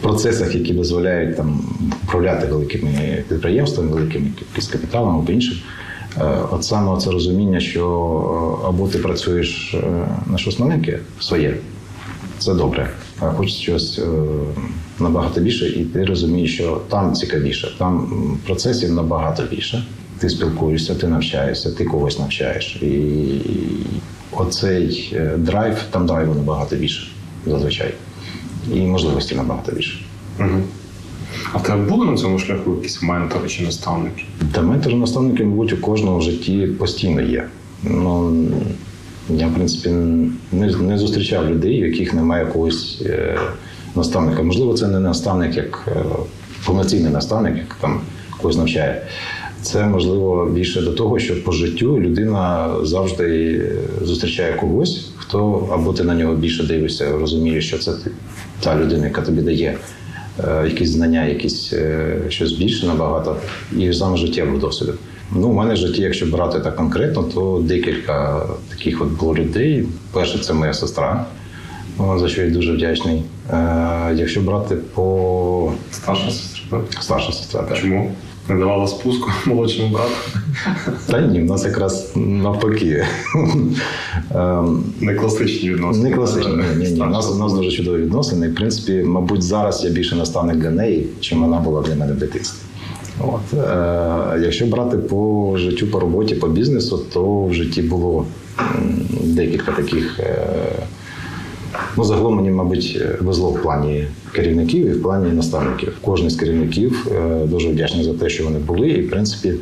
[0.00, 1.60] процесах, які дозволяють там
[2.02, 4.26] управляти великими підприємствами, великими
[4.72, 5.56] капіталом або іншим.
[6.20, 7.84] Е, От саме це розуміння, що
[8.68, 9.76] або ти працюєш
[10.26, 11.56] на щось маленьке своє,
[12.38, 12.90] це добре.
[13.20, 14.00] А хочеться щось
[15.02, 18.08] набагато більше, і ти розумієш, що там цікавіше, там
[18.46, 19.84] процесів набагато більше.
[20.18, 22.76] Ти спілкуєшся, ти навчаєшся, ти когось навчаєш.
[22.82, 23.40] І
[24.32, 27.08] оцей е, драйв, там драйву набагато більше
[27.46, 27.94] зазвичай.
[28.74, 30.04] І можливості набагато більше.
[30.40, 30.62] Угу.
[31.52, 34.24] А в тебе були на цьому шляху якісь ментори чи наставники?
[34.52, 37.46] Та ментори наставники, мабуть, у кожного в житті постійно є.
[37.82, 38.34] Ну,
[39.30, 39.90] я, в принципі,
[40.52, 43.38] не, не зустрічав людей, у яких немає якогось е,
[43.96, 44.42] наставника.
[44.42, 46.04] Можливо, це не наставник як е,
[46.66, 48.00] повноцінний наставник, як там
[48.40, 49.02] когось навчає.
[49.62, 55.92] Це можливо більше до того, що по життю людина завжди е, зустрічає когось, хто або
[55.92, 57.92] ти на нього більше дивишся, розумієш, що це
[58.60, 59.78] та людина, яка тобі дає
[60.38, 61.74] е, якісь знання, якісь
[62.28, 63.36] щось більше набагато,
[63.78, 64.92] і саме життєвого досвіду.
[65.34, 69.84] Ну, у мене в житті, якщо брати так конкретно, то декілька таких от було людей.
[70.12, 71.26] Перше, це моя сестра,
[72.16, 73.22] за що я дуже вдячний.
[73.52, 76.78] Е, якщо брати по Старша сестра?
[76.92, 77.02] так?
[77.02, 77.78] старша сестра, так.
[77.78, 78.10] Чому?
[78.48, 80.10] Не давала спуску молодшому брату?
[81.06, 83.04] Та ні, в нас якраз навпаки.
[84.34, 86.10] Ем, Не класичні відносини.
[86.10, 87.00] Не класично, ні, ні, ні.
[87.00, 88.48] У нас, у нас дуже чудові відносини.
[88.48, 92.16] В принципі, мабуть, зараз я більше наставник для неї, чим вона була для мене в
[92.16, 92.58] дитинстві.
[93.20, 93.58] От.
[93.58, 98.26] Е, якщо брати по життю, по роботі, по бізнесу, то в житті було
[99.20, 100.20] декілька таких.
[100.20, 100.46] Е,
[101.96, 105.92] ну, загалом мені, мабуть, везло в плані керівників і в плані наставників.
[106.00, 108.88] Кожен з керівників е, дуже вдячний за те, що вони були.
[108.88, 109.54] І, в принципі,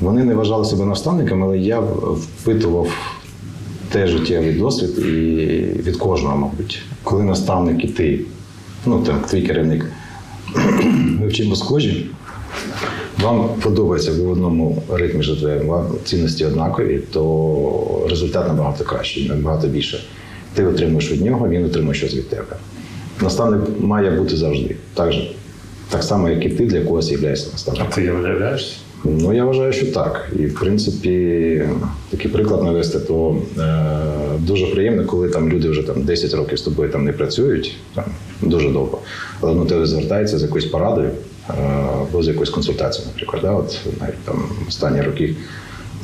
[0.00, 2.88] вони не вважали себе наставниками, але я впитував
[3.90, 5.10] те життєвий досвід і
[5.82, 6.82] від кожного, мабуть.
[7.02, 8.20] Коли наставник і ти,
[8.86, 9.86] ну там твій керівник,
[11.52, 12.06] в схожі,
[13.22, 19.68] вам подобається ви в одному ритмі жити, вам цінності однакові, то результат набагато кращий, набагато
[19.68, 20.00] більше.
[20.56, 22.56] Ти отримуєш від нього, він отримує щось від тебе.
[23.22, 24.76] Наставник має бути завжди.
[24.94, 25.30] Так, же,
[25.88, 28.76] так само, як і ти для когось являєшся А ти являєшся?
[29.04, 30.28] Ну, я вважаю, що так.
[30.38, 31.62] І в принципі,
[32.10, 36.62] такий приклад навести, то е, дуже приємно, коли там люди вже там 10 років з
[36.62, 38.04] тобою там не працюють, там
[38.42, 38.98] дуже довго,
[39.40, 41.10] але ну, тебе звертаються з якоюсь порадою
[41.50, 41.52] е,
[42.00, 43.42] або з якоюсь консультацією, наприклад.
[43.42, 43.50] Да?
[43.50, 45.34] От навіть там останні роки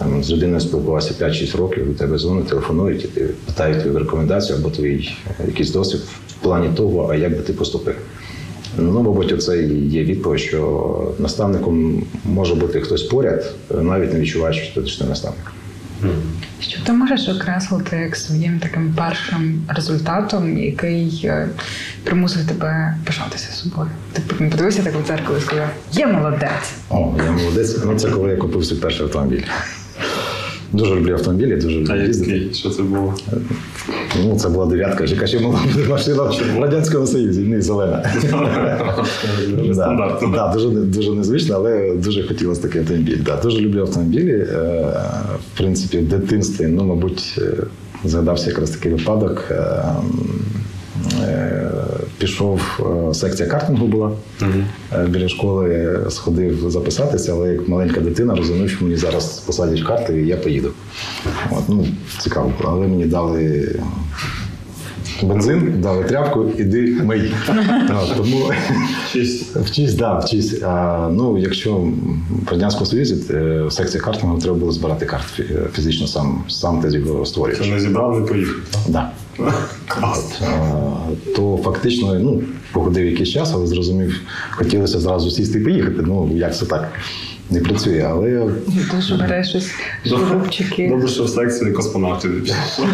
[0.02, 4.58] там з людиною спілкувався 5-6 років, до тебе дзвонять, телефонують, і ти питають твою рекомендацію
[4.58, 5.10] або твій
[5.40, 7.94] е, якийсь досвід в плані того, а як би ти поступив.
[8.78, 14.60] Ну, мабуть, оце і є відповідь, що наставником може бути хтось поряд, навіть не відчуваючи,
[14.60, 15.52] що ти ж не наставник.
[16.60, 21.48] Що ти можеш окреслити як своїм таким першим результатом, який е,
[22.04, 23.90] примусив тебе пишатися собою?
[24.12, 26.72] Ти подивився так в дзеркало і сказав: Я молодець.
[26.90, 27.78] О, я молодець.
[27.84, 29.42] Ну, це коли я купив свій перший автомобіль.
[30.72, 32.30] Дуже люблю автомобілі, дуже люблю А їздити.
[32.32, 32.54] який?
[32.54, 33.14] Що це було?
[34.24, 35.58] Ну, це була дев'ятка, яка ще була
[35.88, 38.04] машина в Радянському Союзі, не зелена.
[40.54, 43.18] Дуже дуже, незвично, але дуже хотілося такий автомобіль.
[43.26, 44.32] Да, дуже люблю автомобілі.
[44.32, 44.46] Е,
[45.54, 47.52] В принципі, в дитинстві, ну, мабуть, е,
[48.04, 49.52] згадався якраз такий випадок.
[52.22, 52.80] Пішов
[53.10, 54.12] е, секція картингу була
[54.92, 59.86] Е, біля школи, сходив записатися, але як маленька дитина розумів, що мені зараз посадять в
[59.86, 60.70] карти і я поїду.
[61.50, 61.86] От, ну,
[62.18, 62.52] цікаво.
[62.64, 63.74] Але мені дали
[65.22, 67.32] бензин, дали тряпку, іди мий.
[68.16, 68.50] Тому
[69.12, 69.56] Честь.
[69.66, 70.62] Вчись, да, вчись.
[70.62, 71.72] А, ну, якщо
[72.46, 76.98] в Радянському Союзі е, в секції картингу треба було збирати карти фізично сам, сам ти
[76.98, 77.58] його створюєш.
[77.58, 78.60] Це не зібрав, не поїхав.
[78.88, 79.10] Да.
[79.88, 80.40] Клас.
[81.36, 82.42] То фактично, ну,
[82.72, 86.02] походив якийсь час, але зрозумів, хотілося зразу сісти і поїхати.
[86.06, 86.92] Ну, як це так
[87.50, 88.50] не працює, але
[88.94, 89.70] Дуже береш щось
[90.06, 90.88] шурупчики.
[90.88, 92.86] Добре, що в секції космонавтів не пішов.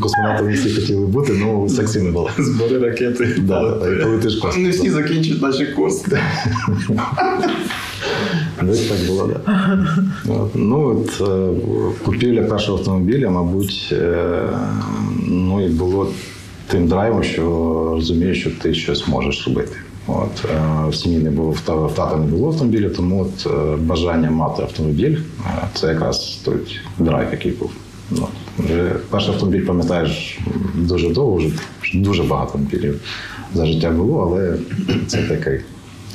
[0.00, 2.30] космонавтами всі хотіли бути, але секції не було.
[2.38, 3.34] Збори ракети.
[3.38, 4.64] Да, і полетиш в космос.
[4.64, 6.18] Не всі закінчують наші курси.
[8.62, 9.76] Десь так було, да.
[10.54, 11.48] Ну, от, е,
[12.04, 14.42] купівля першого автомобіля, мабуть, е,
[15.26, 16.08] ну, і було
[16.66, 17.42] тим драйвом, що
[17.94, 19.72] розумієш, що ти щось можеш робити.
[20.06, 24.30] От, е, в сім'ї не було, в та- тата не було автомобіля, тому от, бажання
[24.30, 25.16] мати автомобіль
[25.74, 26.54] це якраз той
[26.98, 27.70] драйв, який був.
[28.10, 28.26] Ну,
[28.58, 30.38] вже перший автомобіль, пам'ятаєш,
[30.74, 31.48] дуже довго, вже
[31.94, 33.00] дуже багато автомобілів
[33.54, 34.54] за життя було, але
[35.06, 35.60] це такий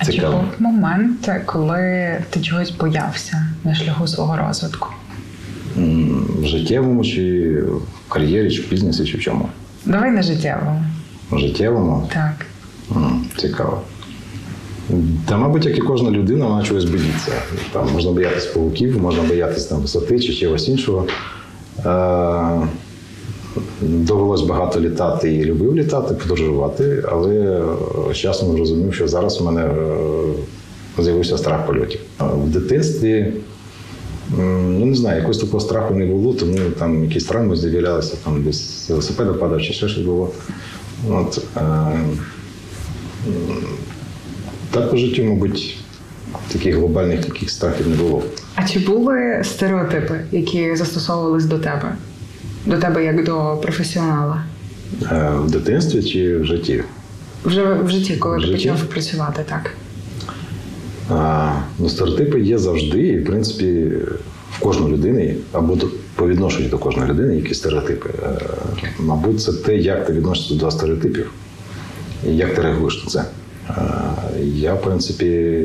[0.08, 4.89] А чи був момент, коли ти чогось боявся на шляху свого розвитку?
[6.39, 7.52] В життєвому, чи
[8.08, 9.50] в кар'єрі, чи в бізнесі, чи в чому?
[9.86, 10.84] Давай на життєвому.
[11.32, 12.46] В життєвому Так.
[13.38, 13.82] Цікаво.
[15.26, 17.32] Та, мабуть, як і кожна людина, вона чогось боїться.
[17.72, 21.08] Там можна боятися павуків, можна боятися там, висоти чи чогось іншого.
[21.86, 22.68] Е,
[23.82, 27.63] довелось багато літати і любив літати, подорожувати, але е,
[28.13, 32.00] з часом зрозумів, що зараз у мене е, з'явився страх польотів.
[32.20, 33.34] В дитинстві
[34.38, 38.89] Ну, не знаю, якогось такого страху не було, тому там якісь травми з'являлися, там десь
[38.89, 40.32] велосипеда падав чи ще щось було.
[41.10, 42.00] От, е,
[44.72, 45.78] так по життю, мабуть,
[46.52, 48.24] таких глобальних таких страхів не було.
[48.56, 51.96] А чи були стереотипи, які застосовувались до тебе?
[52.65, 54.43] До тебе як до професіонала?
[55.12, 56.84] Е, В дитинстві чи в житті?
[57.45, 58.69] Вже в житті, коли В ти житті?
[58.69, 59.71] почав працювати, так.
[61.10, 63.91] А, ну, стереотипи є завжди, і в принципі
[64.52, 68.10] в кожної людини, або до, по відношенню до кожної людини, які стереотипи.
[68.23, 68.38] Е,
[68.99, 71.32] мабуть, це те, як ти відносишся до стереотипів
[72.28, 73.26] і як ти реагуєш на це.
[73.69, 73.73] Е,
[74.43, 75.60] я, в принципі,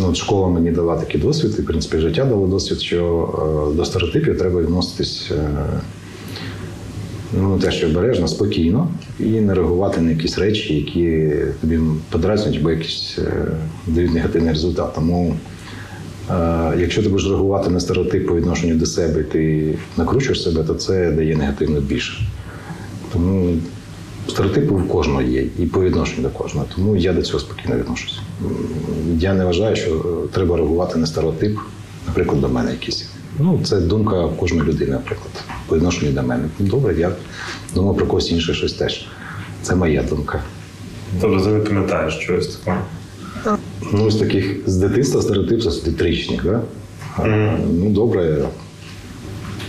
[0.00, 3.28] ну, школа мені дала такий досвід, і в принципі життя дало досвід, що
[3.72, 5.30] е, до стереотипів треба відноситись.
[5.30, 5.48] е,
[7.38, 8.88] Ну, те, що обережно, спокійно
[9.20, 13.46] і не реагувати на якісь речі, які тобі подразнюють або якісь е,
[13.86, 14.94] дають негативний результат.
[14.94, 15.36] Тому,
[16.78, 20.74] якщо ти будеш реагувати на стереотип по відношенню до себе, і ти накручуєш себе, то
[20.74, 22.26] це дає негативно більше.
[23.12, 23.56] Тому
[24.40, 26.66] Стереотипи в кожного є і по відношенню до кожного.
[26.74, 28.20] Тому я до цього спокійно відношусь.
[29.18, 29.90] Я не вважаю, що
[30.32, 31.58] треба реагувати на стереотип,
[32.06, 33.06] наприклад, до мене якийсь.
[33.38, 35.30] Ну, це думка кожної людини, наприклад,
[35.66, 36.44] по відношенню до мене.
[36.58, 37.12] Добре, я
[37.74, 39.06] думаю про когось інше щось теж.
[39.62, 40.42] Це моя думка.
[41.20, 42.76] Тобто ти не пам'ятаєш чогось такого.
[43.92, 46.60] Ну, з таких з дитинства стереотип це ти да?
[47.16, 47.26] А,
[47.72, 48.48] Ну, добре, я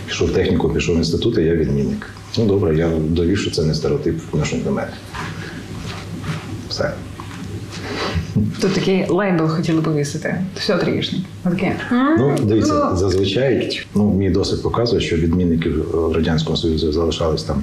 [0.06, 2.06] пішов в техніку, пішов в інститут, і я відмінник.
[2.38, 4.92] Ну, добре, я довів, що це не стереотип відношення до мене.
[6.68, 6.92] Все.
[8.60, 10.44] Тут такий лейбл хотіли повісити.
[10.56, 11.22] Все трішник.
[11.42, 11.76] Таке.
[12.18, 15.70] Ну, дивіться, зазвичай ну, мій досвід показує, що відмінники
[16.14, 17.62] Радянського Союзу залишались там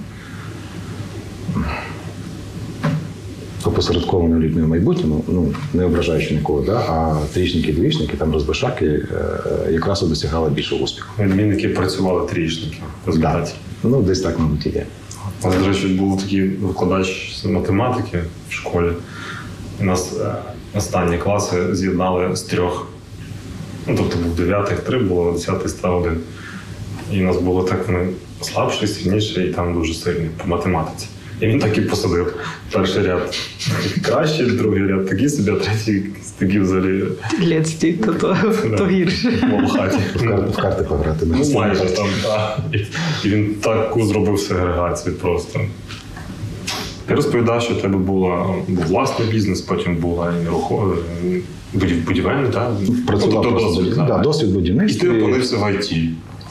[3.80, 6.78] опосередковано літньому майбутньому, ну не ображаючи нікого, да?
[6.78, 11.10] а трічники, двічники, там розбишаки е, якраз досягали більшого успіху.
[11.20, 12.34] Відмінники працювали в
[13.06, 13.54] результаті.
[13.84, 14.86] Ну, десь так, мабуть, і є.
[15.44, 18.92] У нас, до речі, був такий викладач з математики в школі.
[19.82, 20.36] У нас е,
[20.78, 22.88] останні класи з'єднали з трьох.
[23.88, 26.18] Ну, тобто був дев'ятих три, було десятий став один.
[27.14, 28.08] І у нас було так вони
[28.42, 31.08] слабший, сильніший і там дуже сильний по математиці.
[31.42, 32.36] І він так і посадив.
[32.72, 33.36] Перший ряд
[34.02, 36.04] кращий, другий ряд такий собі, а третій
[36.38, 37.04] такий взагалі
[37.40, 38.38] Глядсті, то, то,
[38.78, 39.30] то гірше.
[39.66, 39.98] в хаті.
[40.16, 41.26] В карти, в карти пограти.
[41.26, 42.60] Ну, майже там, так.
[42.74, 42.78] І,
[43.28, 45.60] і він таку зробив сегрегацію просто.
[47.06, 50.96] Ти розповідав, що в тебе була, був власний бізнес, потім була і нерухома,
[52.08, 52.72] будівельний, так?
[53.08, 55.94] Працював Тобто досвід, досвід І ти опинився в ІТ.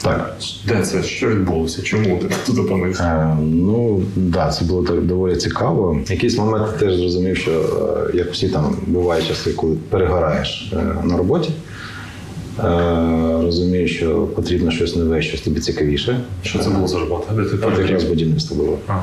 [0.01, 0.35] Так.
[0.67, 1.03] Де це?
[1.03, 1.81] Що відбулося?
[1.81, 3.03] Чому ти тут опинився?
[3.03, 6.01] Е, ну, да, це було так доволі цікаво.
[6.07, 10.95] В якийсь момент теж зрозумів, що е, як всі там бувають часи, коли перегораєш е,
[11.03, 11.51] на роботі.
[12.59, 12.63] Е,
[13.41, 16.21] розумію, що потрібно щось нове, щось тобі цікавіше.
[16.43, 17.33] Що це було за робота?
[17.33, 18.77] Де ти От якраз будівництво було.
[18.87, 18.99] А,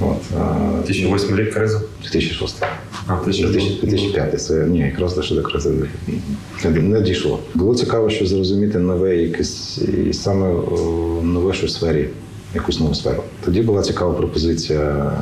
[0.00, 1.80] От, е, 2008 рік криза?
[2.02, 2.62] 2006.
[3.06, 4.42] А, ти ще 2005.
[4.42, 5.42] Це ні, якраз лише до
[6.82, 7.38] не, дійшло.
[7.54, 10.54] Було цікаво, що зрозуміти нове якесь і саме
[11.22, 12.08] нове що в сфері,
[12.54, 13.22] якусь нову сферу.
[13.44, 15.12] Тоді була цікава пропозиція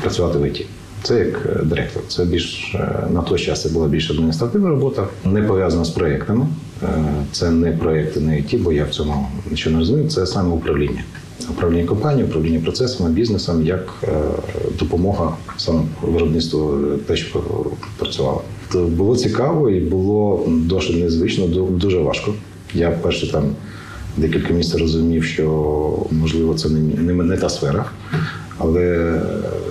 [0.00, 0.66] працювати в ІТ.
[1.02, 2.02] Це як е, директор.
[2.08, 6.46] Це більш е, на той час це була більш адміністративна робота, не пов'язана з проєктами.
[6.82, 10.08] Е, Це не проєкти, не ІТ, бо я в цьому нічого не розумію.
[10.08, 11.04] Це саме управління.
[11.50, 14.08] Управління компанією, управління процесами, бізнесом, як е,
[14.78, 17.42] допомога саме виробництву е, те, що
[17.98, 18.42] працювало.
[18.72, 22.34] То було цікаво і було досить незвично, ду- дуже важко.
[22.74, 23.44] Я перше там
[24.16, 25.46] декілька місяців розумів, що
[26.10, 27.84] можливо це не, не, не та сфера.
[28.58, 28.82] Але,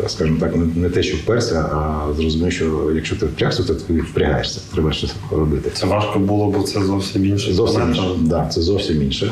[0.04, 3.93] е, скажімо так, не, те, що вперся, а зрозумів, що якщо ти впрягся, то ти
[3.93, 4.62] впрягаєшся.
[4.73, 5.69] Треба щось робити.
[5.73, 7.54] Це важко було, бо це зовсім інше.
[7.54, 8.04] Зовсім інше.
[8.21, 9.32] Да, це зовсім інше.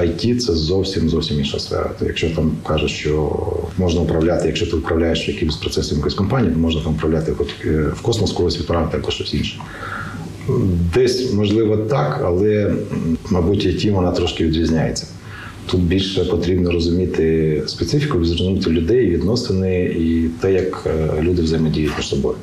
[0.00, 1.90] IT– це зовсім зовсім інша сфера.
[1.98, 3.32] То якщо там кажуть, що
[3.78, 7.32] можна управляти, якщо ти управляєш якимось процесом якоїсь компанії, то можна там управляти
[7.64, 9.58] е, в космос когось відправити або щось інше.
[10.94, 12.74] Десь можливо так, але
[13.30, 15.06] мабуть, IT вона трошки відрізняється.
[15.66, 22.06] Тут більше потрібно розуміти специфіку, зрозуміти людей, відносини і те, як е, люди взаємодіють між
[22.06, 22.36] собою.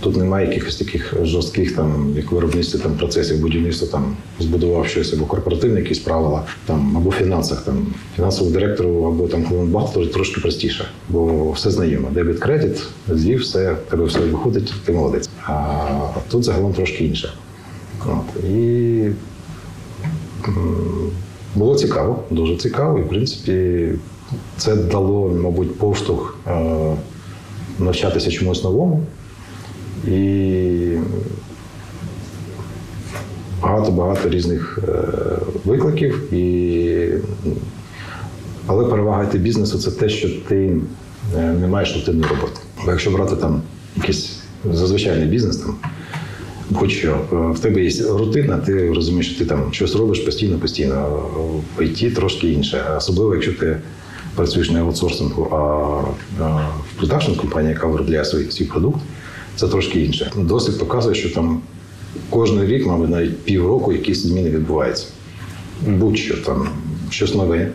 [0.00, 5.24] Тут немає якихось таких жорстких там, як виробництво там процесів будівництва, там збудував щось або
[5.24, 11.52] корпоративні якісь правила, там або фінансах, там фінансовому директору, або там бухгалтеру трошки простіше, бо
[11.52, 12.08] все знайомо.
[12.14, 15.30] Дебіт кредит, звів, все, тебе все виходить, ти молодець.
[15.46, 17.32] А тут загалом трошки інше.
[18.06, 18.44] От.
[18.44, 19.10] І
[21.60, 22.98] було цікаво, дуже цікаво.
[22.98, 23.88] І в принципі,
[24.56, 26.96] це дало, мабуть, поштовх е,
[27.78, 29.02] навчатися чомусь новому.
[30.06, 30.96] І
[33.62, 35.02] багато-багато різних е,
[35.64, 36.34] викликів.
[36.34, 37.14] І...
[38.66, 40.76] Але перевага ти бізнесу це те, що ти
[41.36, 42.60] е, не маєш рутинної роботи.
[42.84, 43.62] Бо якщо брати там
[43.96, 44.36] якийсь
[44.72, 45.74] зазвичайний бізнес, там,
[46.70, 51.22] будь-що, е, в тебе є рутина, ти розумієш, що ти там щось робиш постійно, постійно.
[51.76, 52.84] В IT трошки інше.
[52.96, 53.76] Особливо, якщо ти
[54.34, 55.56] працюєш не аутсорсингу, а
[56.42, 59.00] а в продакшн компанії, яка виробляє свій, свій продукт,
[59.56, 60.32] це трошки інше.
[60.36, 61.60] Досвід показує, що там
[62.30, 65.06] кожен рік, мабуть, навіть півроку якісь зміни відбуваються.
[65.86, 66.68] Будь-що там,
[67.10, 67.70] щось нове.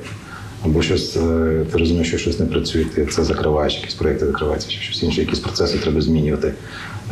[0.65, 4.69] Або щось е, ти розумієш, що щось не працює, ти це закриваєш, якісь проекти закриваються,
[4.69, 6.53] чи щось інше, якісь процеси треба змінювати.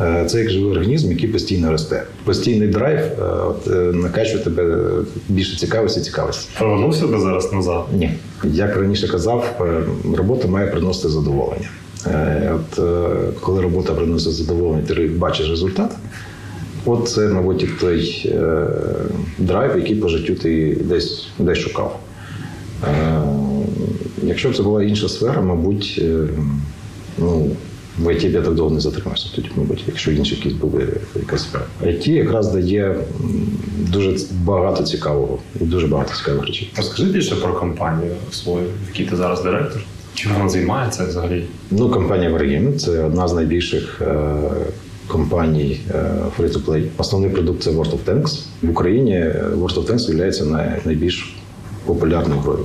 [0.00, 2.02] Е, Це як живий організм, який постійно росте.
[2.24, 4.88] Постійний драйв е, от, накачує тебе
[5.28, 6.48] більше цікавості, цікавості.
[6.58, 7.84] Повернувся би зараз назад.
[7.92, 8.10] Ні.
[8.44, 9.66] Як раніше казав,
[10.16, 11.68] робота має приносити задоволення.
[12.54, 12.80] От
[13.40, 15.90] коли робота приносить задоволення, ти бачиш результат.
[16.84, 18.32] От це, мабуть, той
[19.38, 22.00] драйв, який по життю ти десь, десь шукав.
[22.88, 23.20] Е,
[24.22, 26.28] Якщо б це була інша сфера, мабуть, е,
[27.18, 27.50] Ну,
[27.98, 29.26] в ІТ я так довго не затримався.
[29.34, 31.64] Тоді, мабуть, якщо інші якісь були якась сфера.
[31.82, 32.96] IT якраз дає
[33.78, 36.72] дуже багато цікавого і дуже багато цікавих речей.
[36.76, 39.82] Розкажи більше про компанію свою, в якій ти зараз директор.
[40.14, 41.44] Чим вона займається взагалі?
[41.70, 44.26] Ну, компанія Wargame– це одна з найбільших е,
[45.06, 46.84] компаній е, free-to-play.
[46.98, 48.44] Основний продукт це World of Tanks.
[48.62, 49.24] В Україні
[49.56, 51.34] World of Tanks є найбільш
[51.86, 52.64] популярною грою.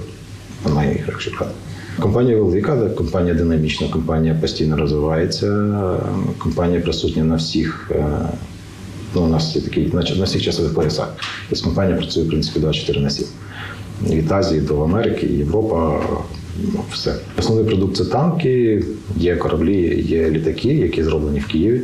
[0.64, 1.56] Вона якщо казати.
[2.00, 5.76] Компанія велика, компанія динамічна, компанія постійно розвивається.
[6.38, 7.92] Компанія присутня на всіх.
[7.96, 8.06] е,
[9.16, 11.14] Ну, у нас є такий на, на всіх часових поясах.
[11.50, 13.28] Тобто компанія працює, в принципі, 24 на 7.
[14.10, 16.02] Від Азії до Америки, Європа,
[16.74, 17.16] ну, все.
[17.40, 18.84] Основний продукт це танки,
[19.18, 21.82] є кораблі, є літаки, які зроблені в Києві.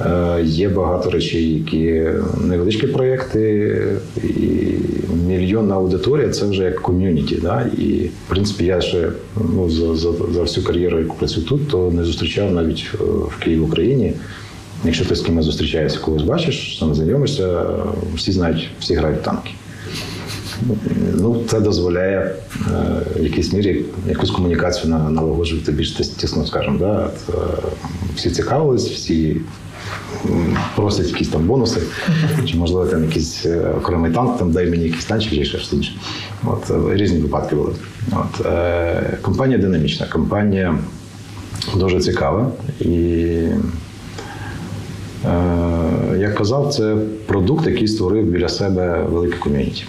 [0.00, 2.02] Е, Є багато речей, які
[2.40, 3.82] невеличкі проєкти,
[4.24, 4.54] і
[5.26, 7.36] мільйонна аудиторія це вже як ком'юніті.
[7.36, 7.66] Да?
[7.78, 9.08] І в принципі я ще
[9.54, 13.36] ну, за, за, за всю кар'єру, яку працюю тут, то не зустрічав навіть е, в
[13.38, 14.12] Києві в Україні.
[14.84, 17.62] Якщо ти з кимось зустрічаєшся, когось бачиш, сам знайомишся,
[18.14, 19.50] всі знають, всі грають в танки.
[21.14, 22.34] Ну, це дозволяє е,
[23.20, 26.78] в якійсь мірі якусь комунікацію налагоджувати більш тісно, скажімо.
[26.78, 27.10] Да?
[28.16, 29.36] Всі цікавились, всі
[30.76, 31.80] просять якісь там бонуси,
[32.44, 35.92] чи можливо там якийсь е, окремий танк, там дай мені якийсь танчик чи щось інше.
[36.44, 37.72] От, е, різні випадки були.
[38.12, 40.78] От, е, компанія динамічна, компанія
[41.76, 42.94] дуже цікава і.
[45.24, 49.84] Е, Як казав, це продукт, який створив біля себе велике ком'юніті.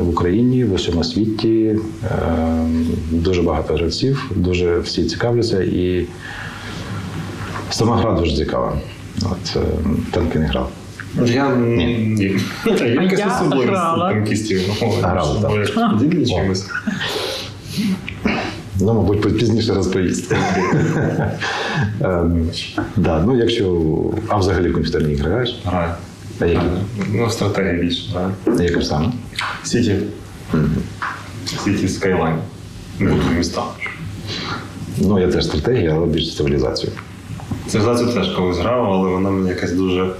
[0.00, 1.76] В Україні, в усьому світі
[3.10, 6.06] дуже багато гравців, дуже всі цікавляться, і
[7.70, 8.78] сама гра дуже цікава.
[9.22, 9.60] От е,
[10.10, 10.70] танки не грав.
[11.26, 12.36] Я Ні.
[12.66, 14.12] якась Я особливість грала.
[14.12, 14.60] танкістів?
[14.82, 16.28] Ну, так.
[16.28, 16.66] чимось?
[18.80, 20.34] Ну, мабуть, пізніше розповість.
[22.02, 22.22] Е,
[22.96, 23.82] да, ну, якщо.
[24.28, 25.60] А взагалі в комп'ютерні ігри граєш?
[25.64, 25.90] Граю.
[26.40, 26.60] А які?
[27.12, 28.02] Ну, стратегія більше.
[28.56, 29.12] А Яким саме?
[29.64, 29.96] Сіті.
[31.64, 31.88] Сіті
[32.98, 33.76] буду в містах.
[34.98, 36.92] Ну, я теж стратегія, але більше цивілізацію.
[37.68, 40.10] Цивілізацію теж колись грав, але вона мені якась дуже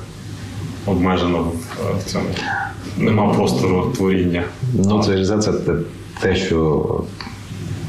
[0.86, 1.52] обмежена в,
[1.98, 2.24] в цьому.
[2.98, 4.44] Нема простору творіння.
[4.74, 5.72] Ну, цивілізація це
[6.20, 6.74] те, що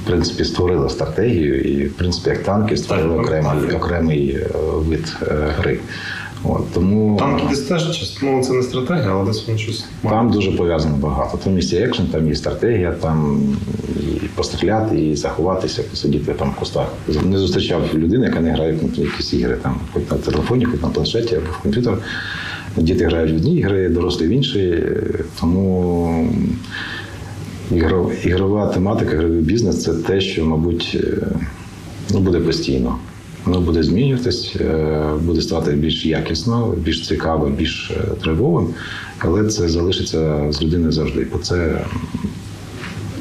[0.03, 5.53] в принципі створила стратегію, і в принципі як танки створили окремий, окремий е, вид е,
[5.57, 5.79] гри.
[6.43, 10.17] От, тому Танки десь теж ну це не стратегія, але десь воно щось має.
[10.17, 11.37] там дуже пов'язано багато.
[11.37, 13.41] Там і екшен, там і стратегія, там
[13.99, 16.93] і постріляти, і заховатися, посидіти там в кустах.
[17.25, 20.87] Не зустрічав людини, яка не грає в якісь ігри, там, хоч на телефоні, хоч на
[20.89, 21.97] планшеті або в комп'ютер.
[22.77, 24.83] Діти грають в одні ігри, дорослі в інші.
[25.39, 26.29] Тому
[27.71, 31.27] ігро- ігрова тематика, ігровий бізнес це те, що, мабуть, е,
[32.13, 32.95] ну, буде постійно.
[33.45, 38.67] Воно буде змінюватись, е, буде ставати більш якісно, більш цікавим, більш е, драйвовим,
[39.19, 41.27] але це залишиться з людиною завжди.
[41.31, 41.81] Бо це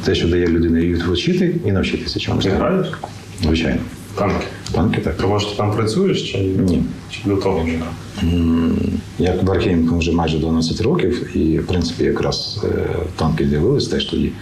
[0.05, 2.45] те, що дає людині відпочити, і навчитися чомусь.
[2.45, 2.87] Ти граєш?
[3.43, 3.81] Звичайно.
[4.15, 4.47] Танки.
[4.73, 5.17] Танки так.
[5.17, 6.83] Ти може ти там працюєш чи Ні.
[7.11, 7.79] Чи до того вже?
[9.19, 14.05] Як в Архейм вже майже 12 років, і в принципі якраз е, танки з'явились теж
[14.05, 14.33] тоді.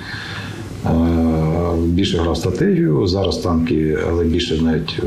[0.87, 5.07] Е, Більше грав стратегію, зараз танки, але більше навіть е,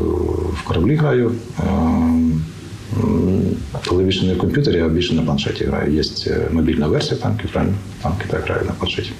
[0.53, 1.31] в кораблі граю.
[1.59, 2.41] Е, м,
[3.91, 5.93] Але більше не в комп'ютері, а більше на планшеті граю.
[5.93, 7.75] Є е, мобільна версія танків, правильно?
[8.03, 9.11] Танки так граю на планшеті.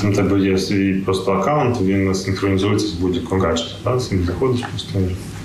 [0.00, 3.72] Там в тебе є свій просто аккаунт, він синхронізується з будь-яким гаджетом.
[3.84, 4.00] Так?
[4.00, 4.98] З ним заходиш просто.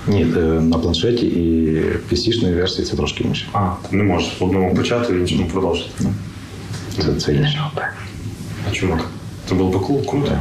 [0.08, 1.76] Ні, е, на планшеті і
[2.12, 3.46] PC-шної версії це трошки інше.
[3.52, 5.90] А, ти не можеш в одному почати, в іншому продовжити.
[6.98, 7.60] Це, це інше.
[8.68, 9.04] А чому так?
[9.48, 10.38] Це було б кру- круто.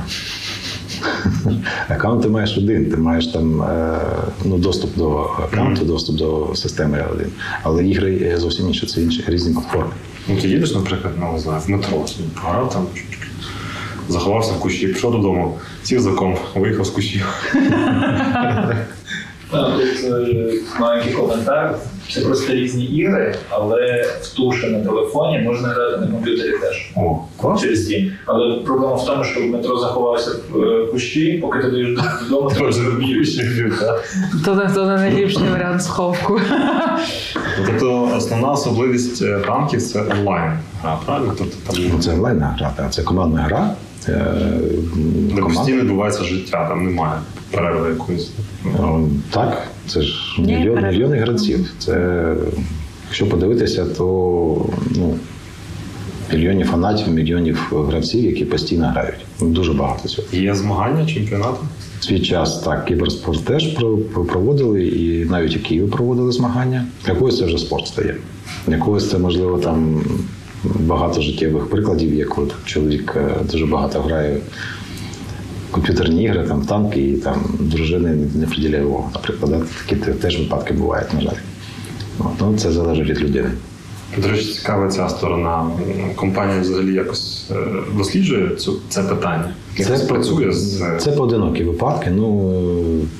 [1.90, 4.00] Аккаунт ти маєш один, ти маєш там е,
[4.46, 7.28] ну, доступ до аккаунту, доступ до системи один.
[7.64, 9.92] Але ігри зовсім інші, це інші різні платформи.
[10.28, 12.06] Ну, ти їдеш, наприклад, ну, не знаю, в метро,
[12.42, 12.86] пограв там,
[14.10, 17.26] заховався в кущі, пішов додому, сів за комп, виїхав з кущів.
[19.56, 21.76] Ну, Тут е, маленький коментар.
[22.14, 26.92] Це просто різні ігри, але в туші на телефоні можна грати на комп'ютері теж.
[26.96, 27.62] О, клас.
[27.62, 28.12] Через Steam.
[28.26, 32.66] Але проблема в тому, що в метро заховався в кущі, поки ти доїдеш додому, тебе
[32.66, 33.38] Тоже заб'ють.
[34.46, 36.40] То не то не найліпший варіант сховку.
[37.66, 40.52] Тобто основна особливість е, танків це онлайн
[40.82, 41.34] гра, правильно?
[41.38, 43.76] Тобто там це онлайнна гра, це командна гра.
[44.10, 47.20] Е, постійно відбувається життя, там немає
[47.52, 48.32] перерви якоїсь.
[48.80, 51.74] Ну, Так, це ж мільйон, мільйони гравців.
[51.80, 52.24] Це,
[53.08, 54.06] якщо подивитися, то
[54.96, 55.16] ну,
[56.34, 59.16] мільйонів фанатів, мільйонів гравців, які постійно грають.
[59.42, 60.28] Дуже багато цього.
[60.32, 61.58] Є змагання, чемпіонати.
[62.00, 66.86] свій час так, кіберспорт теж про- про- проводили, і навіть у Києві проводили змагання.
[67.08, 68.16] Якогось це вже спорт стає.
[68.68, 70.02] Якогось це, можливо, там
[70.64, 74.38] багато життєвих прикладів, як от чоловік е, дуже багато грає
[75.70, 79.10] в комп'ютерні ігри, там танки, і там дружини не приділяє увагу.
[79.14, 79.62] Наприклад, да?
[79.88, 81.38] такі теж випадки бувають, на жаль.
[82.20, 83.50] От, ну, це залежить від людини.
[84.18, 85.72] До речі, цікава ця сторона.
[86.16, 87.56] Компанія взагалі якось е,
[87.98, 88.52] досліджує
[88.90, 89.54] це питання.
[89.78, 92.12] Якось працює з Це поодинокі випадки.
[92.16, 92.52] Ну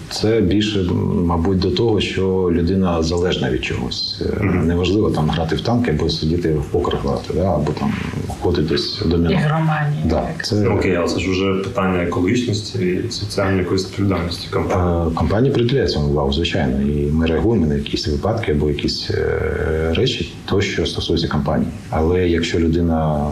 [0.10, 0.84] це більше,
[1.26, 4.22] мабуть, до того, що людина залежна від чогось.
[4.42, 7.56] Е, Неважливо там грати в танки або сидіти в покер грати, да?
[7.56, 7.94] або там
[8.42, 9.32] ходити десь в доміно.
[9.32, 10.02] Ігроманія.
[10.06, 15.08] Да, це Окей, але це ж вже питання екологічності і соціальної якоїсь відповідальності компанії.
[15.12, 19.94] Е, Компанія приділяє цьому увагу, звичайно, і ми реагуємо на якісь випадки або якісь е,
[19.96, 21.70] речі, то що стосується компанії.
[21.90, 23.28] Але якщо людина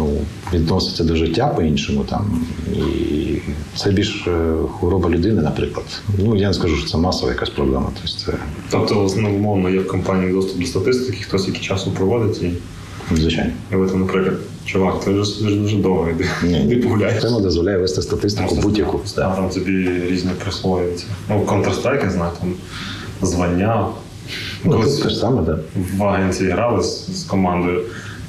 [0.00, 0.18] ну,
[0.52, 2.46] відноситься до життя по-іншому, там
[2.76, 3.38] і
[3.76, 5.86] це більш е, хвороба людини, наприклад.
[6.18, 7.86] Ну я не скажу, що це масова якась проблема.
[7.94, 8.38] Тобто це
[8.70, 12.52] Тобто, ну, умовно, є в компанії доступ до статистики, хтось який часу проводить, і,
[13.16, 13.50] звичайно.
[13.72, 14.34] і ви там, наприклад,
[14.64, 17.20] чувак, ти вже дуже довго, йди, Ні, йди погуляй.
[17.20, 19.00] Тема дозволяє вести статистику будь-яку.
[19.16, 21.06] А там тобі різні присвоюються.
[21.28, 22.52] Ну, Counter-Strike, я знаю, там
[23.22, 23.86] звання.
[24.64, 25.58] Ну, Колись те ж саме, так.
[25.96, 27.82] в агенції грали з, з командою.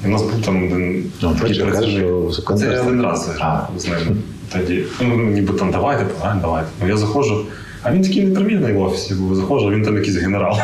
[0.04, 2.58] І в нас був там один Ну, такий працівник.
[2.58, 4.22] Це я один раз грав з ним.
[4.52, 6.68] Тоді ну, ніби там давайте, давайте, давайте.
[6.82, 7.46] Ну я заходжу.
[7.82, 9.34] А він такий непримірний в офісі був.
[9.34, 10.56] Заходжу, а він там якийсь генерал.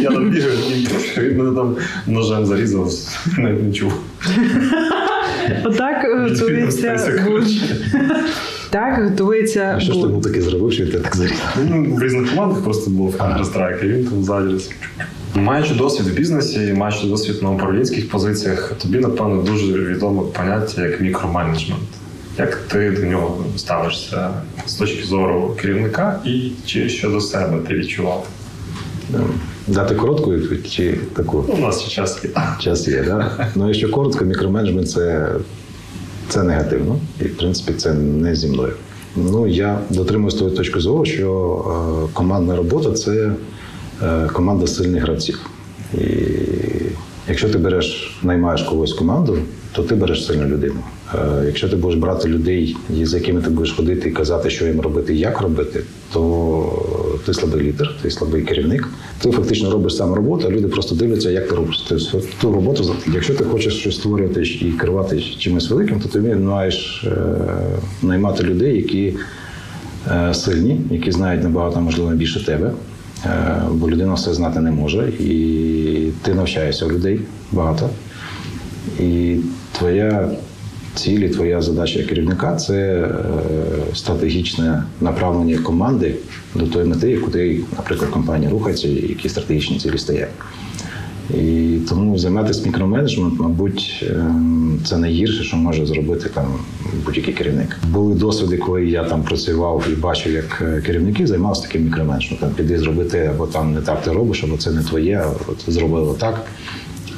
[0.00, 0.56] Я там бігаю,
[1.18, 2.90] він мене там ножем зарізав,
[3.38, 3.92] навіть не чув.
[5.64, 6.98] Отак е, готується.
[8.70, 11.56] Так готується А що ж ти був таки зробив, що він тебе так зарізав?
[11.70, 14.64] Ну, в різних командах просто був в Counter-Strike, і він там ззаді.
[15.36, 21.00] Маючи досвід в бізнесі, маючи досвід на управлінських позиціях, тобі, напевно, дуже відомо поняття як
[21.00, 21.82] мікроменеджмент.
[22.38, 24.30] Як ти до нього ставишся
[24.66, 28.26] з точки зору керівника і чи щодо себе ти відчував?
[29.66, 31.44] Дати коротку відповідь чи таку?
[31.48, 32.30] Ну, у нас час є.
[32.60, 33.30] Час є, да?
[33.54, 35.28] Ну, якщо коротко, мікроменеджмент це,
[36.28, 38.72] це негативно, і в принципі це не зі мною.
[39.16, 43.30] Ну, я дотримуюсь тої точки зору, що е, командна робота це
[44.32, 45.50] команда сильних гравців.
[45.94, 46.06] І
[47.28, 49.38] якщо ти береш, наймаєш когось команду,
[49.72, 50.80] то ти береш сильну людину.
[51.14, 54.80] Е, якщо ти будеш брати людей, з якими ти будеш ходити і казати, що їм
[54.80, 55.82] робити і як робити,
[56.12, 58.88] то ти слабий лідер, ти слабий керівник.
[59.18, 61.84] Ти фактично робиш сам роботу, а люди просто дивляться, як ти робиш.
[61.88, 67.04] Тобто ту роботу, якщо ти хочеш щось створювати і керувати чимось великим, то ти маєш
[67.04, 67.16] е,
[68.02, 69.14] наймати людей, які
[70.10, 72.72] е, сильні, які знають набагато можливо більше тебе.
[73.26, 77.20] Е, Бо людина все знати не може, і ти навчаєшся у людей
[77.52, 77.90] багато.
[79.00, 79.36] І
[79.78, 80.30] твоя
[80.94, 83.14] ціль, і твоя задача керівника це е,
[83.94, 86.14] стратегічне направлення команди
[86.54, 90.30] до тої мети, куди, наприклад, компанія рухається, і які стратегічні цілі стоять.
[91.34, 96.44] І тому займатися мікроменеджмент, мабуть, ем, це найгірше, що може зробити там
[97.04, 97.78] будь-який керівник.
[97.88, 102.50] Були досвіди, коли я там працював і бачив, як е, керівники займалися таким мікроменеджментом.
[102.50, 106.14] Піди зробити, або там не так ти робиш, або це не твоє, а от зробили
[106.18, 106.46] так.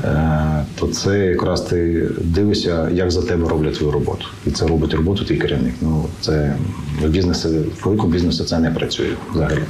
[0.05, 4.25] Е, То це якраз ти дивишся, як за тебе роблять твою роботу.
[4.47, 5.75] І це робить роботу твій керівник.
[5.81, 6.57] Ну це
[7.03, 9.63] в бізнесі, в великому бізнесі це не працює взагалі.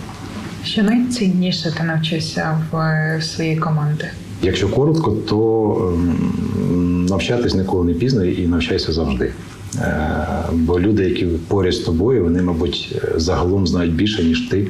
[0.65, 4.05] Що найцінніше ти навчився в е, своїй команді?
[4.43, 9.33] Якщо коротко, то ем, навчатись ніколи не пізно і навчайся завжди.
[9.81, 10.17] Е,
[10.53, 14.69] Бо люди, які поряд з тобою, вони, мабуть, загалом знають більше, ніж ти,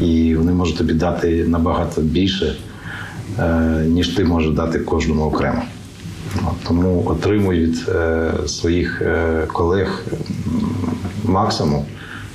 [0.00, 2.54] і вони можуть тобі дати набагато більше,
[3.38, 5.62] е, ніж ти можеш дати кожному окремо.
[6.68, 9.02] Тому отримуй від е, своїх
[9.52, 10.04] колег
[11.24, 11.84] максимум,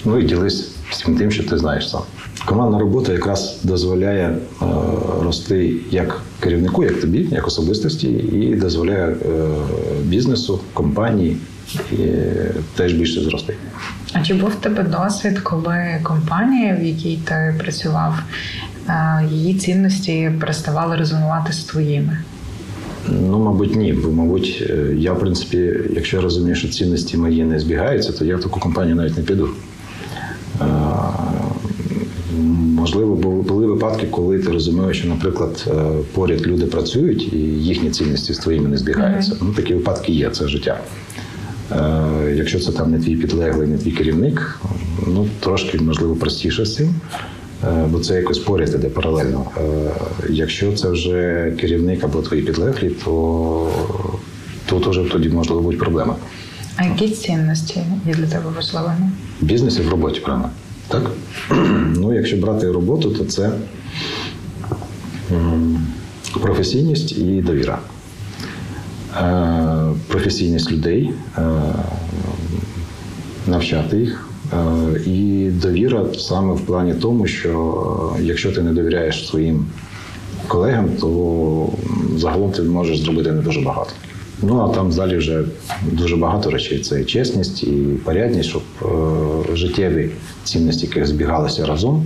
[0.06, 2.02] ну і ділись всім тим, що ти знаєш сам.
[2.46, 4.66] Командна робота якраз дозволяє е,
[5.22, 9.16] рости як керівнику, як тобі, як особистості, і дозволяє е,
[10.04, 11.38] бізнесу, компанії
[11.94, 13.56] е, теж більше зрости.
[14.14, 18.14] А чи був в тебе досвід, коли компанія, в якій ти працював,
[18.90, 22.18] е, її цінності переставали резонувати з твоїми?
[23.10, 23.94] Ну, мабуть, ні.
[23.94, 28.26] Бо, мабуть, е, я, в принципі, якщо я розумію, що цінності мої не збігаються, то
[28.26, 29.50] я в таку компанію навіть не піду.
[32.76, 35.74] Можливо, були випадки, коли ти розумієш, що, наприклад, е,
[36.14, 39.36] поряд люди працюють і їхні цінності з твоїми не збігаються.
[39.42, 40.80] Ну, такі випадки є, це життя.
[41.72, 44.60] Е, Якщо це там не твій підлеглий, не твій керівник,
[45.08, 46.96] ну трошки можливо простіше з цим,
[47.64, 49.46] е, бо це якось поряд іде паралельно.
[50.30, 53.68] Якщо це вже керівник або твої підлеглі, то
[54.66, 56.16] тут уже тоді можливо бути проблема.
[56.76, 59.12] А які цінності є для тебе важливими?
[59.42, 60.50] В бізнесі в роботі, правильно?
[60.88, 61.12] Так?
[61.96, 63.52] ну, якщо брати роботу, то це
[66.42, 67.80] професійність і довіра.
[69.22, 71.42] Е, професійність людей, е,
[73.48, 74.30] навчати їх.
[74.54, 79.66] Е, І довіра саме в плані тому, що якщо ти не довіряєш своїм
[80.48, 81.70] колегам, то
[82.18, 83.92] загалом ти можеш зробити не дуже багато.
[84.44, 85.44] Ну а там далі вже
[85.92, 86.80] дуже багато речей.
[86.80, 87.72] Це і чесність, і
[88.06, 90.10] порядність, щоб е, життєві
[90.44, 92.06] цінності, які збігалися разом.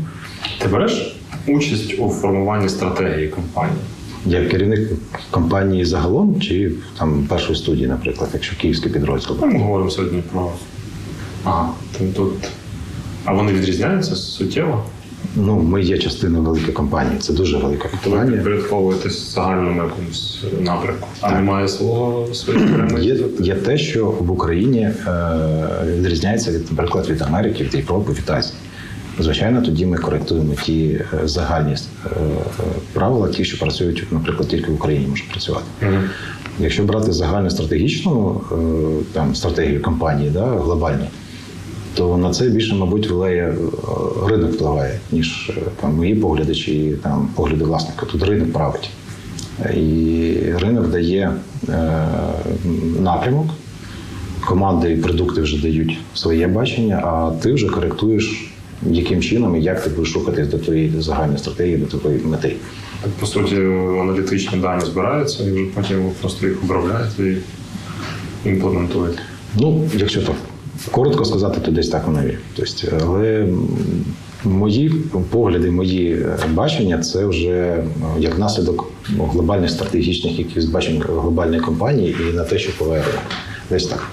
[0.61, 1.17] Ти береш
[1.47, 3.79] участь у формуванні стратегії компанії?
[4.25, 4.89] Як керівник
[5.31, 9.37] компанії загалом, чи там першої студії, наприклад, якщо київський підрозділ.
[9.41, 10.51] Ну, Ми говоримо сьогодні про.
[11.43, 12.33] Ага, ти тут.
[13.25, 14.83] А вони відрізняються суттєво?
[15.35, 17.17] Ну, ми є частиною великої компанії.
[17.19, 18.35] Це дуже велика То ви компанія.
[18.35, 22.67] підпорядковуєтесь загальному якомусь напрямку, а немає свого своєї
[22.99, 24.93] Є, є те, що в Україні е,
[25.85, 28.55] відрізняється від, наприклад, від Америки, від Європи, від Азії.
[29.19, 31.73] Звичайно, тоді ми коректуємо ті е, загальні
[32.05, 32.09] е,
[32.93, 35.65] правила, ті, що працюють, наприклад, тільки в Україні можуть працювати.
[35.81, 36.03] Мгм.
[36.59, 38.55] Якщо брати загальну стратегічну е,
[39.13, 41.05] там, стратегію компанії, да, глобальну,
[41.97, 43.55] то на це більше, мабуть, вилеє е,
[44.27, 48.05] ринок впливає, ніж е, там, мої погляди чи там, погляди власника.
[48.05, 48.89] Тут ринок править.
[49.75, 51.31] І ринок дає
[51.69, 51.99] е,
[52.99, 53.47] напрямок,
[54.47, 58.51] команди і продукти вже дають своє бачення, а ти вже коректуєш,
[58.85, 62.55] яким чином і як ти будеш рухатись до твоєї загальної стратегії, до твоєї мети.
[63.03, 63.55] Так, по суті,
[64.01, 67.37] аналітичні дані збираються і вже потім просто їх обробляєте і
[68.49, 69.19] імплементуєте.
[69.59, 70.35] Ну, якщо так
[70.91, 72.37] коротко сказати, то десь так воно є.
[72.55, 73.47] Тобто, але
[74.43, 74.89] мої
[75.29, 77.83] погляди, мої е, бачення це вже е,
[78.19, 83.03] як наслідок глобальних стратегічних якихось бачень глобальної компанії і на те, що впливає.
[83.69, 84.07] Десь так.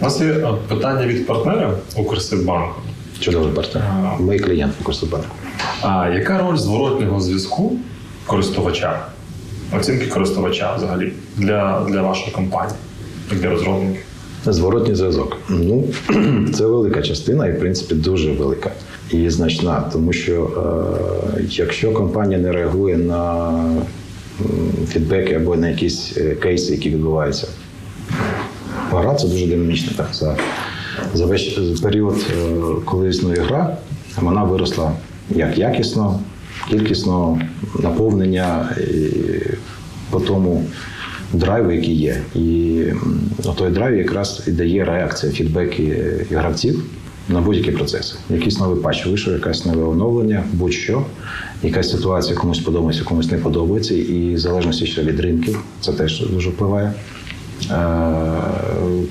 [0.00, 2.74] У нас є е, питання від партнера Укрсиббанку.
[3.20, 3.82] Чудовий партнер.
[4.20, 5.28] Мій клієнт Укрсибанку.
[5.82, 7.76] А яка роль зворотнього зв'язку
[8.26, 9.06] користувача,
[9.76, 12.78] оцінки користувача взагалі для, для вашої компанії,
[13.30, 14.02] для розробників?
[14.46, 15.36] Зворотній зв'язок.
[15.48, 15.84] Ну,
[16.54, 18.70] це велика частина, і в принципі дуже велика
[19.10, 20.50] і значна, тому що
[21.38, 23.52] е, якщо компанія не реагує на
[24.88, 27.46] фідбеки або на якісь е, кейси, які відбуваються,
[28.90, 29.92] гра це дуже динамічна.
[29.96, 30.36] Так, за,
[31.14, 32.50] за весь період, е,
[32.84, 33.76] коли існує гра,
[34.20, 34.92] вона виросла
[35.30, 36.20] як якісно,
[36.70, 37.40] кількісно,
[37.82, 39.10] наповнення і
[40.10, 40.64] по тому
[41.32, 42.20] драйву, який є.
[42.34, 42.82] І
[43.56, 45.96] той драйв якраз і дає реакція, фідбеки
[46.30, 46.84] гравців
[47.28, 48.14] на будь-які процеси.
[48.30, 51.04] Якийсь новий патч вийшов, якесь нове оновлення, будь-що,
[51.62, 56.26] якась ситуація комусь подобається, комусь не подобається, і в залежності ще від ринків, це теж
[56.30, 56.92] дуже впливає.
[57.70, 58.36] Е,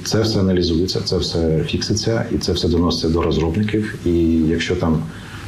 [0.03, 3.95] Це все аналізується, це все фікситься, і це все доноситься до розробників.
[4.05, 4.11] І
[4.47, 5.03] якщо там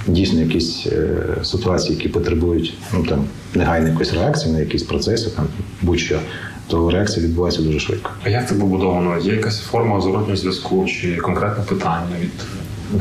[0.07, 1.09] дійсно якісь е,
[1.43, 3.23] ситуації, які потребують ну там
[3.55, 5.45] негайної якоїсь реакції на якісь процеси, там
[5.81, 6.19] будь-що,
[6.67, 8.11] то реакція відбувається дуже швидко.
[8.23, 9.17] А як це побудовано?
[9.19, 12.31] Є якась форма зворотнього зв'язку чи конкретне питання від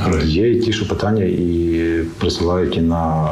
[0.00, 0.26] гри?
[0.26, 3.28] Є і ті, що питання і присилають і на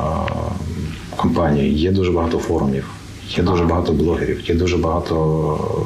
[1.16, 1.74] компанії.
[1.74, 2.84] Є дуже багато форумів,
[3.28, 5.84] є дуже багато блогерів, є дуже багато,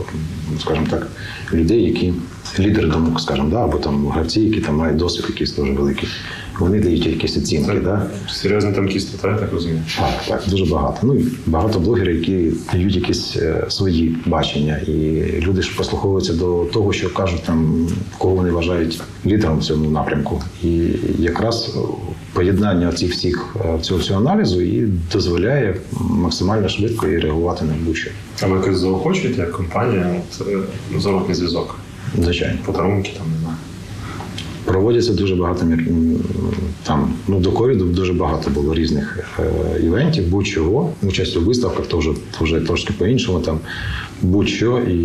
[0.61, 1.07] скажімо так,
[1.53, 2.13] людей, які
[2.59, 6.09] лідери думок, скажімо, да, або там гравці, які там мають досвід якийсь дуже великий.
[6.63, 7.81] Вони дають якісь оцінки.
[7.85, 8.07] Да?
[8.29, 9.83] Серйозні танкісти, так, так розумію?
[9.99, 10.99] Так, так, дуже багато.
[11.03, 16.65] Ну і багато блогерів, які дають якісь е, свої бачення, і люди ж послуховуються до
[16.65, 17.89] того, що кажуть там,
[18.19, 20.43] кого вони вважають лідером в цьому напрямку.
[20.63, 20.89] І
[21.19, 21.77] якраз
[22.33, 28.11] поєднання цих всіх е, цього всього аналізу і дозволяє максимально швидко і реагувати на будь-що.
[28.43, 30.07] А ви якось заохочуєте як компанія
[30.41, 30.59] от, е,
[30.99, 31.79] зворотний зв'язок?
[32.19, 32.59] Звичайно.
[32.67, 33.57] Подарунки там, не знаю.
[34.73, 35.67] Проводяться дуже багато
[36.83, 37.13] там.
[37.29, 40.93] Ну до ковіду дуже багато було різних е, івентів, будь-чого.
[41.03, 43.41] Участь у виставках то вже, то вже трошки по-іншому.
[43.41, 43.59] Там
[44.23, 44.97] будь-що і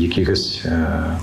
[0.00, 1.18] якихось е,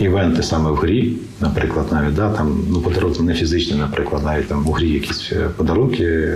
[0.00, 4.68] івенти саме в грі, наприклад, навіть да, там ну подарунки не фізичні, наприклад, навіть там
[4.68, 6.34] у грі якісь е, подарунки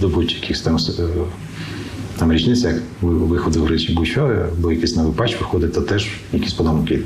[0.00, 0.76] до будь-яких там.
[2.18, 5.80] Там річниця як ви- виходу в гри чи будь-що, або якийсь новий патч виходить, то
[5.80, 7.00] теж якісь подарунки.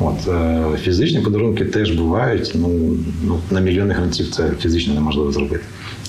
[0.00, 2.52] От, е, фізичні подарунки теж бувають.
[2.54, 2.68] Ну,
[3.24, 5.64] ну, на мільйони гравців це фізично неможливо зробити.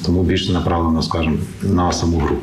[0.06, 2.36] Тому більше направлено, скажімо, на саму гру.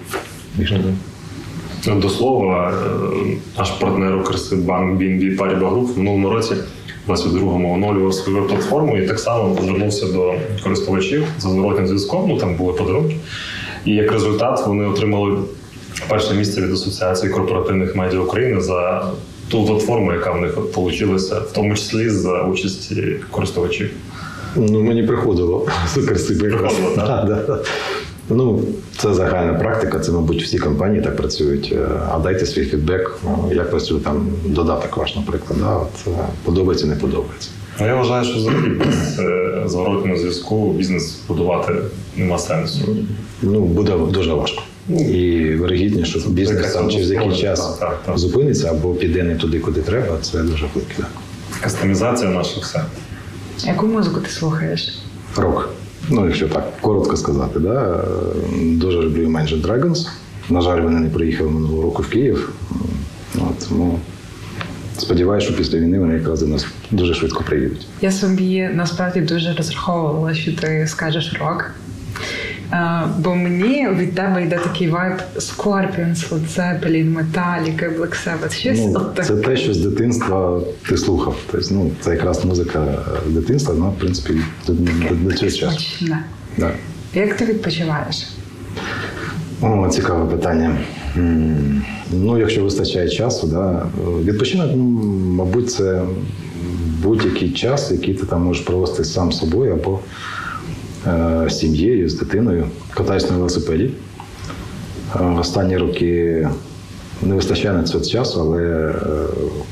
[1.87, 6.55] До слова, е, наш партнер Укрсибанк BNB Paribas Group в минулому році,
[7.09, 12.25] 22-му, оновлював свою платформу і так само звернувся до користувачів за зворотним зв'язком.
[12.29, 13.17] Ну там були подарунки.
[13.85, 15.39] І як результат вони отримали
[16.09, 19.11] перше місце від Асоціації корпоративних медіа України за
[19.49, 23.91] ту платформу, яка в них получилася, в тому числі за участі користувачів.
[24.57, 25.67] Ну, мені приходило.
[26.49, 27.07] Приходило, так?
[27.29, 27.59] Да, да.
[28.31, 28.61] Ну,
[28.99, 31.73] це загальна практика, це, мабуть, всі компанії так працюють.
[31.77, 33.19] Е, А дайте свій фідбек,
[33.51, 35.59] е, як працює там додаток ваш, наприклад.
[35.61, 35.77] Да?
[35.77, 36.11] От, е,
[36.45, 37.49] подобається, не подобається.
[37.81, 38.35] Ну, я вважаю, що
[38.79, 41.73] без е, зворотного зв'язку бізнес будувати
[42.17, 42.79] нема сенсу.
[43.43, 44.63] Ну, буде дуже важко.
[44.89, 48.19] І вирогідність, що бізнес там через якийсь спроба, час так, так.
[48.19, 50.95] зупиниться або піде не туди, куди треба, це дуже велике.
[50.97, 51.11] Так.
[51.61, 52.85] Кастомізація наша все.
[53.67, 54.99] Яку музику ти слухаєш?
[55.37, 55.69] Рок.
[56.11, 58.05] Ну, якщо так коротко сказати, да?
[58.63, 60.09] дуже люблю Imagine Dragons.
[60.51, 62.53] На жаль, вони не приїхали минулого року в Київ.
[63.35, 63.99] От, ну,
[64.99, 67.87] сподіваюся, що після війни вони якраз до нас дуже швидко приїдуть.
[68.01, 71.71] Я собі насправді дуже розраховувала, що ти скажеш рок.
[73.19, 78.93] Бо мені від тебе йде такий вайб Scorpions, Led Zeppelin, Metallica, Black Sabbath, щось Ну,
[78.97, 79.29] от таке.
[79.29, 81.37] це те, що з дитинства ти слухав.
[81.51, 84.35] Тобто, ну, це якраз музика дитинства, вона, в принципі,
[84.67, 86.07] до, цього часу.
[86.59, 86.71] Да.
[87.15, 88.29] Як ти відпочиваєш?
[89.61, 90.77] О, цікаве питання.
[92.13, 93.87] Ну, якщо вистачає часу, да,
[94.25, 94.83] відпочинок, ну,
[95.15, 96.03] мабуть, це
[97.03, 99.99] будь-який час, який ти там можеш провести сам собою або
[101.49, 102.69] з сім'єю, з дитиною.
[102.95, 103.91] Катаюсь на велосипеді.
[105.17, 106.49] Е, Останні роки
[107.23, 108.95] не вистачає на це часу, але е,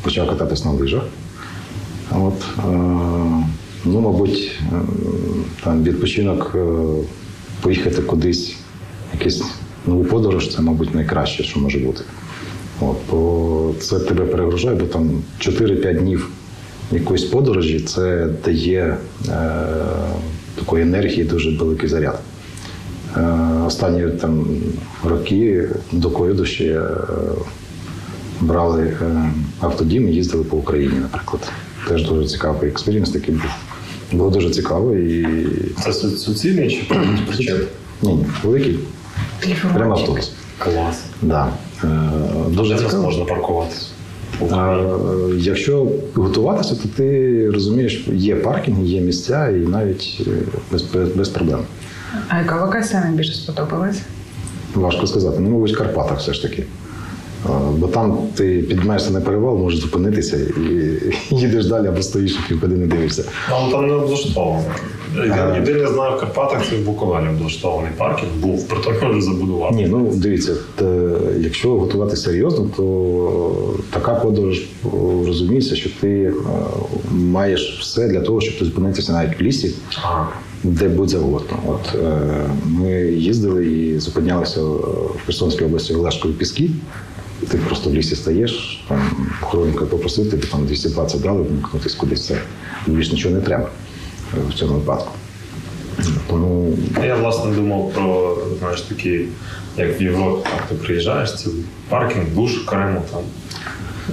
[0.03, 1.03] почав кататись на лижах.
[2.11, 2.63] От, е,
[3.85, 4.77] ну, мабуть, е,
[5.65, 6.67] там відпочинок е,
[7.61, 8.57] поїхати кудись,
[9.13, 9.43] якийсь
[9.87, 12.01] нову подорож, це, мабуть, найкраще, що може бути.
[12.81, 16.31] От, бо це тебе перегружає, бо там 4-5 днів
[16.93, 18.97] якоїсь подорожі це дає
[19.29, 19.67] е,
[20.57, 22.21] такої енергії дуже великий заряд.
[23.17, 23.21] Е,
[23.67, 24.47] останні там,
[25.05, 26.91] роки до ковіду ще е,
[28.41, 29.31] брали е,
[29.61, 31.53] автодім і їздили по Україні, наприклад.
[31.89, 33.51] Теж дуже цікавий experience такий був.
[34.13, 35.27] Було дуже цікаво і
[35.85, 36.95] Це суцільний чи
[37.27, 37.69] причеп?
[38.03, 38.79] ні, ні, великий
[39.75, 40.33] прямо автобус.
[40.59, 41.03] Клас.
[41.23, 41.49] Да.
[42.49, 43.03] Дуже цікаво.
[43.03, 43.87] можна паркуватися?
[44.51, 44.87] А,
[45.39, 50.31] якщо готуватися, то ти розумієш, є паркінги, є місця, і навіть е,
[50.73, 51.61] без, без, без проблем.
[52.29, 54.01] А яка локація найбільше сподобалась?
[54.75, 55.37] Важко сказати.
[55.41, 56.65] Ну, мабуть, в Карпатах все ж таки.
[57.77, 61.01] Бо там ти піднімаєшся на перевал, можеш зупинитися і
[61.35, 63.25] їдеш далі або стоїш і півгодини дивишся.
[63.51, 64.65] Але там не облаштовано.
[65.19, 65.55] Ага.
[65.57, 69.75] Єдине я знаю в Карпатах, це в Буковелі облаштований паркінг був, проте може забудувати.
[69.77, 71.09] Ні, ну дивіться, те,
[71.39, 74.63] якщо готувати серйозно, то така подорож
[75.27, 76.33] розуміється, що ти е,
[77.13, 80.29] маєш все для того, щоб зупинитися навіть в лісі, Ага.
[80.65, 81.59] де будь завгодно.
[81.67, 82.19] От е,
[82.65, 86.71] ми їздили і зупинялися в Херсонській області в Олешкові піски.
[87.49, 88.99] Ти просто в лісі стаєш, там
[89.43, 92.39] охоронника попросив, тобі там 220 дали, вимкнутись кудись все.
[92.87, 93.69] Більш нічого не треба е,
[94.49, 95.11] в цьому випадку.
[96.31, 99.21] Тому Я власне думав про знаєш такі,
[99.77, 101.51] як в Європі, там ти приїжджаєш, це
[101.89, 103.21] паркінг, душ окремо там.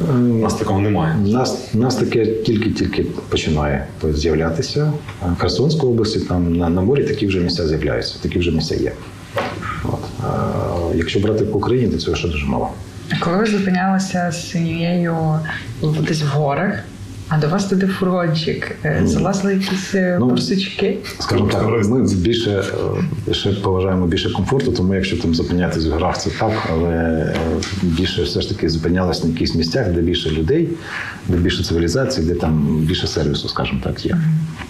[0.10, 1.16] У нас такого немає.
[1.26, 4.94] У нас, нас таке тільки-тільки починає з'являтися.
[5.22, 8.76] А В Херсонській області там на, на морі такі вже місця з'являються, такі вже місця
[8.76, 8.92] є.
[9.84, 10.00] От.
[10.24, 10.56] А,
[10.96, 12.70] якщо брати по Україні, то цього ще дуже мало.
[13.12, 15.16] А Коли ви зупинялися з сім'єю
[16.08, 16.80] десь в горах,
[17.34, 20.98] а до вас туди фургончик, е, залазили якісь е, Ну, борсучки?
[21.20, 22.64] Скажімо так, ми більше
[23.32, 27.36] ще поважаємо більше комфорту, тому якщо там зупинятись в горах, це так, але е,
[27.82, 30.70] більше все ж таки зупинялися на якихось місцях, де більше людей,
[31.28, 34.18] де більше цивілізації, де там більше сервісу, скажімо так, є.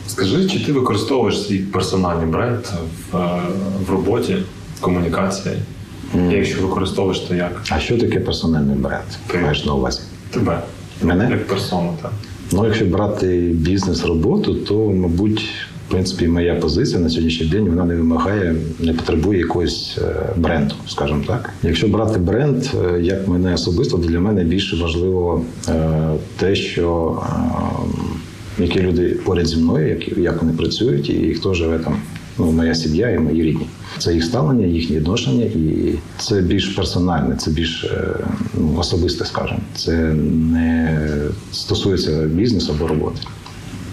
[0.08, 2.66] Скажи, чи ти використовуєш свій персональний бренд
[3.12, 3.18] в,
[3.88, 4.38] в роботі,
[4.78, 5.56] в комунікації?
[6.16, 7.62] І якщо використовуєш, то як?
[7.70, 9.04] А що таке персональний бренд?
[9.28, 9.38] Ти.
[9.38, 10.02] Маєш на увазі?
[10.32, 10.60] Тебе.
[11.02, 11.28] Мене?
[11.32, 12.12] Як персону, так.
[12.56, 15.46] Ну, якщо брати бізнес роботу, то, мабуть,
[15.88, 20.76] в принципі, моя позиція на сьогоднішній день вона не вимагає, не потребує якогось е, бренду,
[20.88, 21.54] скажімо так.
[21.64, 25.90] Якщо брати бренд, е, як мене особисто, то для мене більше важливо е,
[26.38, 27.18] те, що
[28.60, 31.96] які люди поряд зі мною, як вони працюють, і хто живе там.
[32.40, 33.68] Ну, моя сім'я і мої рідні.
[33.98, 38.08] Це їх ставлення, їхні відношення, і це більш персональне, це більш е,
[38.58, 39.60] ну, особисте, скажімо.
[39.76, 39.92] Це
[40.52, 41.00] не
[41.52, 43.18] стосується бізнесу або роботи.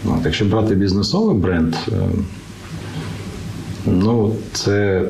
[0.04, 1.92] От, якщо брати бізнесовий бренд, е,
[3.86, 5.04] ну це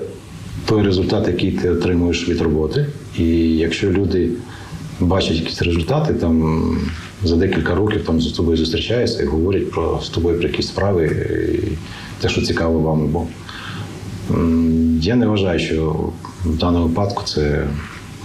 [0.67, 2.87] той результат, який ти отримуєш від роботи.
[3.19, 3.27] І
[3.57, 4.31] якщо люди
[5.01, 6.77] бачать якісь результати, там
[7.25, 11.07] за декілька років там з тобою зустрічаються і говорять про з тобою про якісь справи,
[11.55, 11.69] і
[12.23, 13.07] те, що цікаво вам.
[13.09, 13.27] Бо м,
[15.01, 16.09] я не вважаю, що
[16.45, 17.67] в даному випадку це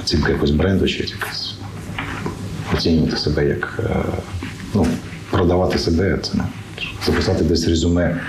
[0.01, 1.55] оцінка якогось бренду чи якась
[2.73, 3.95] оцінювати себе як е,
[4.73, 4.87] ну,
[5.31, 6.43] продавати себе, це не
[7.05, 8.21] записати десь резюме.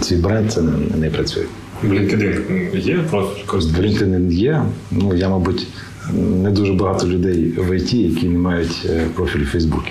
[0.00, 1.44] Свій бренд це не, не працює.
[1.82, 3.14] В LinkedIn є В?
[3.80, 4.62] LinkedIn є.
[4.90, 5.66] Ну я, мабуть,
[6.12, 9.88] не дуже багато людей в ІТ, які не мають е, профілю в Фейсбуці.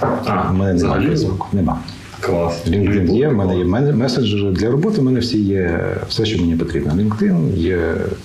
[0.00, 1.06] А, У мене немає?
[1.06, 1.46] Фейсбуку.
[1.52, 1.78] Нема.
[2.26, 2.66] Клас.
[2.66, 5.00] LinkedIn є, в мене є меседжери для роботи.
[5.00, 6.92] У мене всі є все, що мені потрібно.
[6.92, 7.78] LinkedIn, є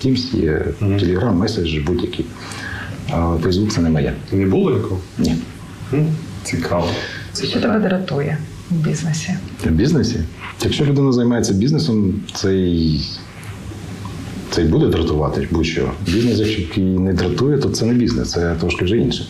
[0.04, 2.24] Teams, є Telegram, меседж, будь-який.
[3.10, 4.12] А Facebook це не моє.
[4.32, 5.00] Не було нікого?
[5.18, 5.34] Ні.
[6.44, 6.88] Цікаво.
[7.42, 8.38] Що тебе дратує
[8.70, 9.34] в бізнесі?
[9.64, 10.16] В бізнесі.
[10.64, 13.00] Якщо людина займається бізнесом, цей,
[14.50, 15.90] цей буде дратувати будь-що.
[16.06, 19.26] Бізнес, якщо не дратує, то це не бізнес, це трошки вже інше.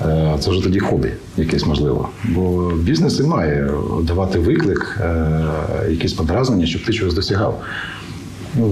[0.00, 2.08] Е, Це вже тоді хобі якесь можливо.
[2.24, 3.70] Бо бізнес і має
[4.02, 5.40] давати виклик, е,
[5.90, 7.62] якісь подразнення, щоб ти чогось досягав.
[8.54, 8.68] Ну,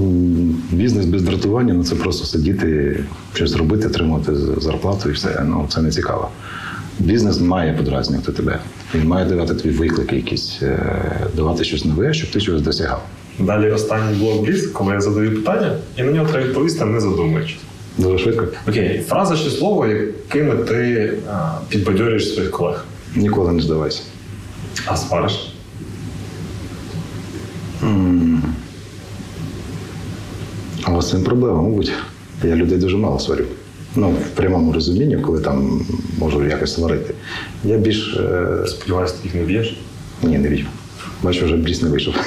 [0.71, 3.01] бізнес без дратування ну це просто сидіти,
[3.35, 5.45] щось робити, отримувати зарплату і все.
[5.49, 6.29] Ну це не цікаво.
[6.99, 8.59] Бізнес має подразнювати тебе.
[8.95, 10.79] Він має давати тобі виклики, якісь, е,
[11.37, 13.03] давати щось нове, щоб ти чогось досягав.
[13.39, 17.59] Далі останній блок бліз, коли я задаю питання, і на нього треба відповісти, не задумуючись.
[18.01, 18.47] Дуже швидко.
[18.69, 22.85] Окей, фраза чи слово, якими ти а, підбадьорюєш своїх колег.
[23.17, 24.03] Ніколи не здавайся.
[24.87, 25.53] А свариш?
[30.83, 31.93] Але з цим проблема, мабуть.
[32.45, 33.45] Я людей дуже мало сварю.
[33.97, 35.87] Ну, в прямому розумінні, коли там
[36.19, 37.15] можу якось сварити.
[37.65, 38.17] Я більш.
[38.17, 38.67] Е...
[38.67, 39.81] Сподіваюся, ти їх не б'єш.
[40.23, 40.65] Ні, не вірю.
[41.23, 42.15] Бачу, вже бріз не вийшов.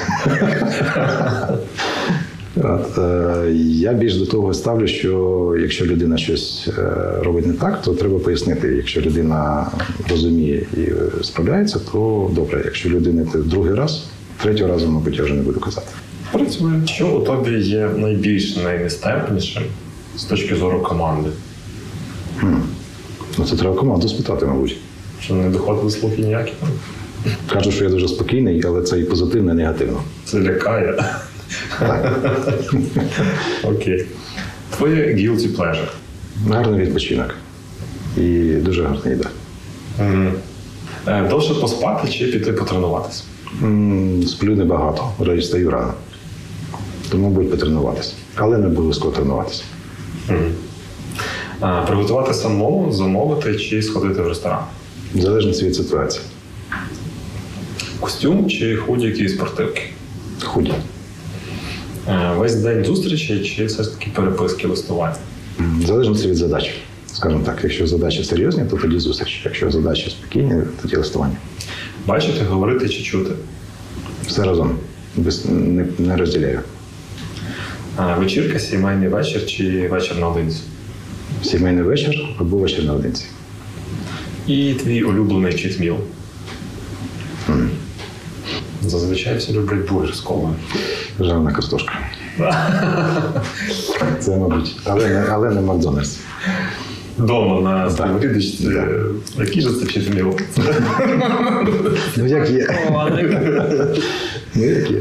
[2.56, 6.92] От, е, я більш до того ставлю, що якщо людина щось е,
[7.22, 8.68] робить не так, то треба пояснити.
[8.68, 9.66] Якщо людина
[10.10, 10.88] розуміє і
[11.24, 12.62] справляється, то добре.
[12.64, 14.04] Якщо людина це другий раз,
[14.42, 15.86] третього разу, мабуть, я вже не буду казати.
[16.32, 16.72] Працює.
[16.86, 19.62] Що у тобі є найбільш найнестерпнішим
[20.16, 21.30] з точки зору команди?
[23.38, 24.76] Ну, це треба команду спитати, мабуть.
[25.20, 26.52] Що не доходили слухи ніякі?
[27.52, 30.00] Кажу, що я дуже спокійний, але це і позитивно, і негативно.
[30.24, 31.04] Це лякає.
[33.64, 34.06] Окей.
[34.76, 35.88] Твоє guilty pleasure.
[36.48, 37.34] Гарний відпочинок.
[38.16, 39.28] І дуже гарна їда.
[41.08, 43.22] Е, Довше поспати чи піти потренуватися?
[44.26, 45.94] Сплю небагато, речі стаю рано.
[47.10, 48.12] Тому мабуть потренуватися.
[48.36, 49.62] Але не обов'язково тренуватися.
[51.86, 54.58] Приготувати самому, замовити чи сходити в ресторан?
[55.14, 56.24] В залежності від ситуації.
[58.00, 59.82] Костюм чи худіки і спортивки?
[60.44, 60.72] Худі.
[62.08, 65.16] Е, Весь день зустрічі чи все ж таки переписки листування?
[65.86, 66.70] Залежності від задач.
[67.12, 69.42] Скажімо так, якщо задачі серйозні, то тоді зустріч.
[69.44, 71.36] Якщо задачі спокійні, тоді листування.
[72.06, 73.30] Бачити, говорити чи чути?
[74.26, 74.78] Все разом.
[75.16, 76.60] Без, не, не розділяю.
[77.96, 80.60] А, Вечірка, сімейний вечір чи вечір наодинці?
[81.42, 83.24] Сімейний вечір або вечір наодинці.
[84.46, 85.96] І твій улюблений читміл.
[88.86, 90.54] Зазвичай всі люблять бургер з колою.
[91.20, 91.92] Жарна картошка.
[94.20, 96.18] Це, мабуть, але не, але не Макдональдс.
[97.18, 98.70] Дома на сковорідочці.
[99.38, 100.38] Який же це читміл?
[102.16, 102.68] Ну, як є.
[104.54, 104.98] Ну, як є.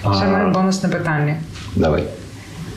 [0.00, 1.36] Ще навіть бонусне питання.
[1.76, 2.04] Давай.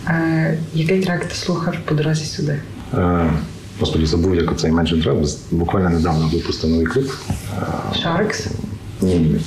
[0.08, 2.60] Е, який трек ти слухав по дорозі сюди?
[2.94, 3.30] Е,
[3.80, 5.38] Господи, забув, як оцей Imagine Dragons.
[5.52, 7.12] Буквально недавно випустив новий кліп.
[7.94, 8.48] Sharks?
[9.02, 9.42] Ні, ні,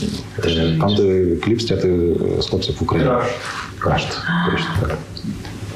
[0.46, 0.55] ні.
[0.59, 1.98] Е, Там, де кліп стяти
[2.40, 3.11] з хлопців в Україні.
[3.78, 4.03] Краш.
[4.46, 4.66] Крашт.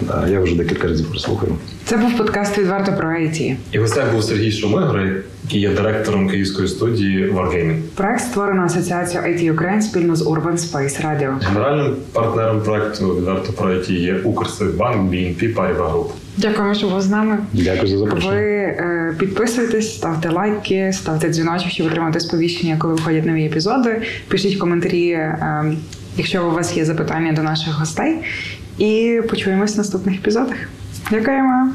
[0.01, 1.53] Да, Я вже декілька разів прослухаю.
[1.85, 3.57] Це був подкаст відверто про IT.
[3.73, 7.81] І гостях був Сергій Шумигри, який є директором київської студії Wargaming.
[7.95, 11.45] Проект створено асоціацією IT Ukraine спільно з Urban Space Radio.
[11.49, 16.07] Генеральним партнером проекту відверто про IT є Укрсибанк, BNP Paribas Group.
[16.37, 17.39] Дякуємо, що були з нами.
[17.53, 18.33] Дякую за запрошення.
[18.33, 24.03] Ви е, підписуйтесь, ставте лайки, ставте дзвіночок, щоб отримати сповіщення, коли виходять нові епізоди.
[24.29, 25.65] Пишіть коментарі, е,
[26.17, 28.17] якщо у вас є запитання до наших гостей.
[28.79, 30.57] І почуємось в наступних епізодах.
[31.11, 31.71] Дякуємо!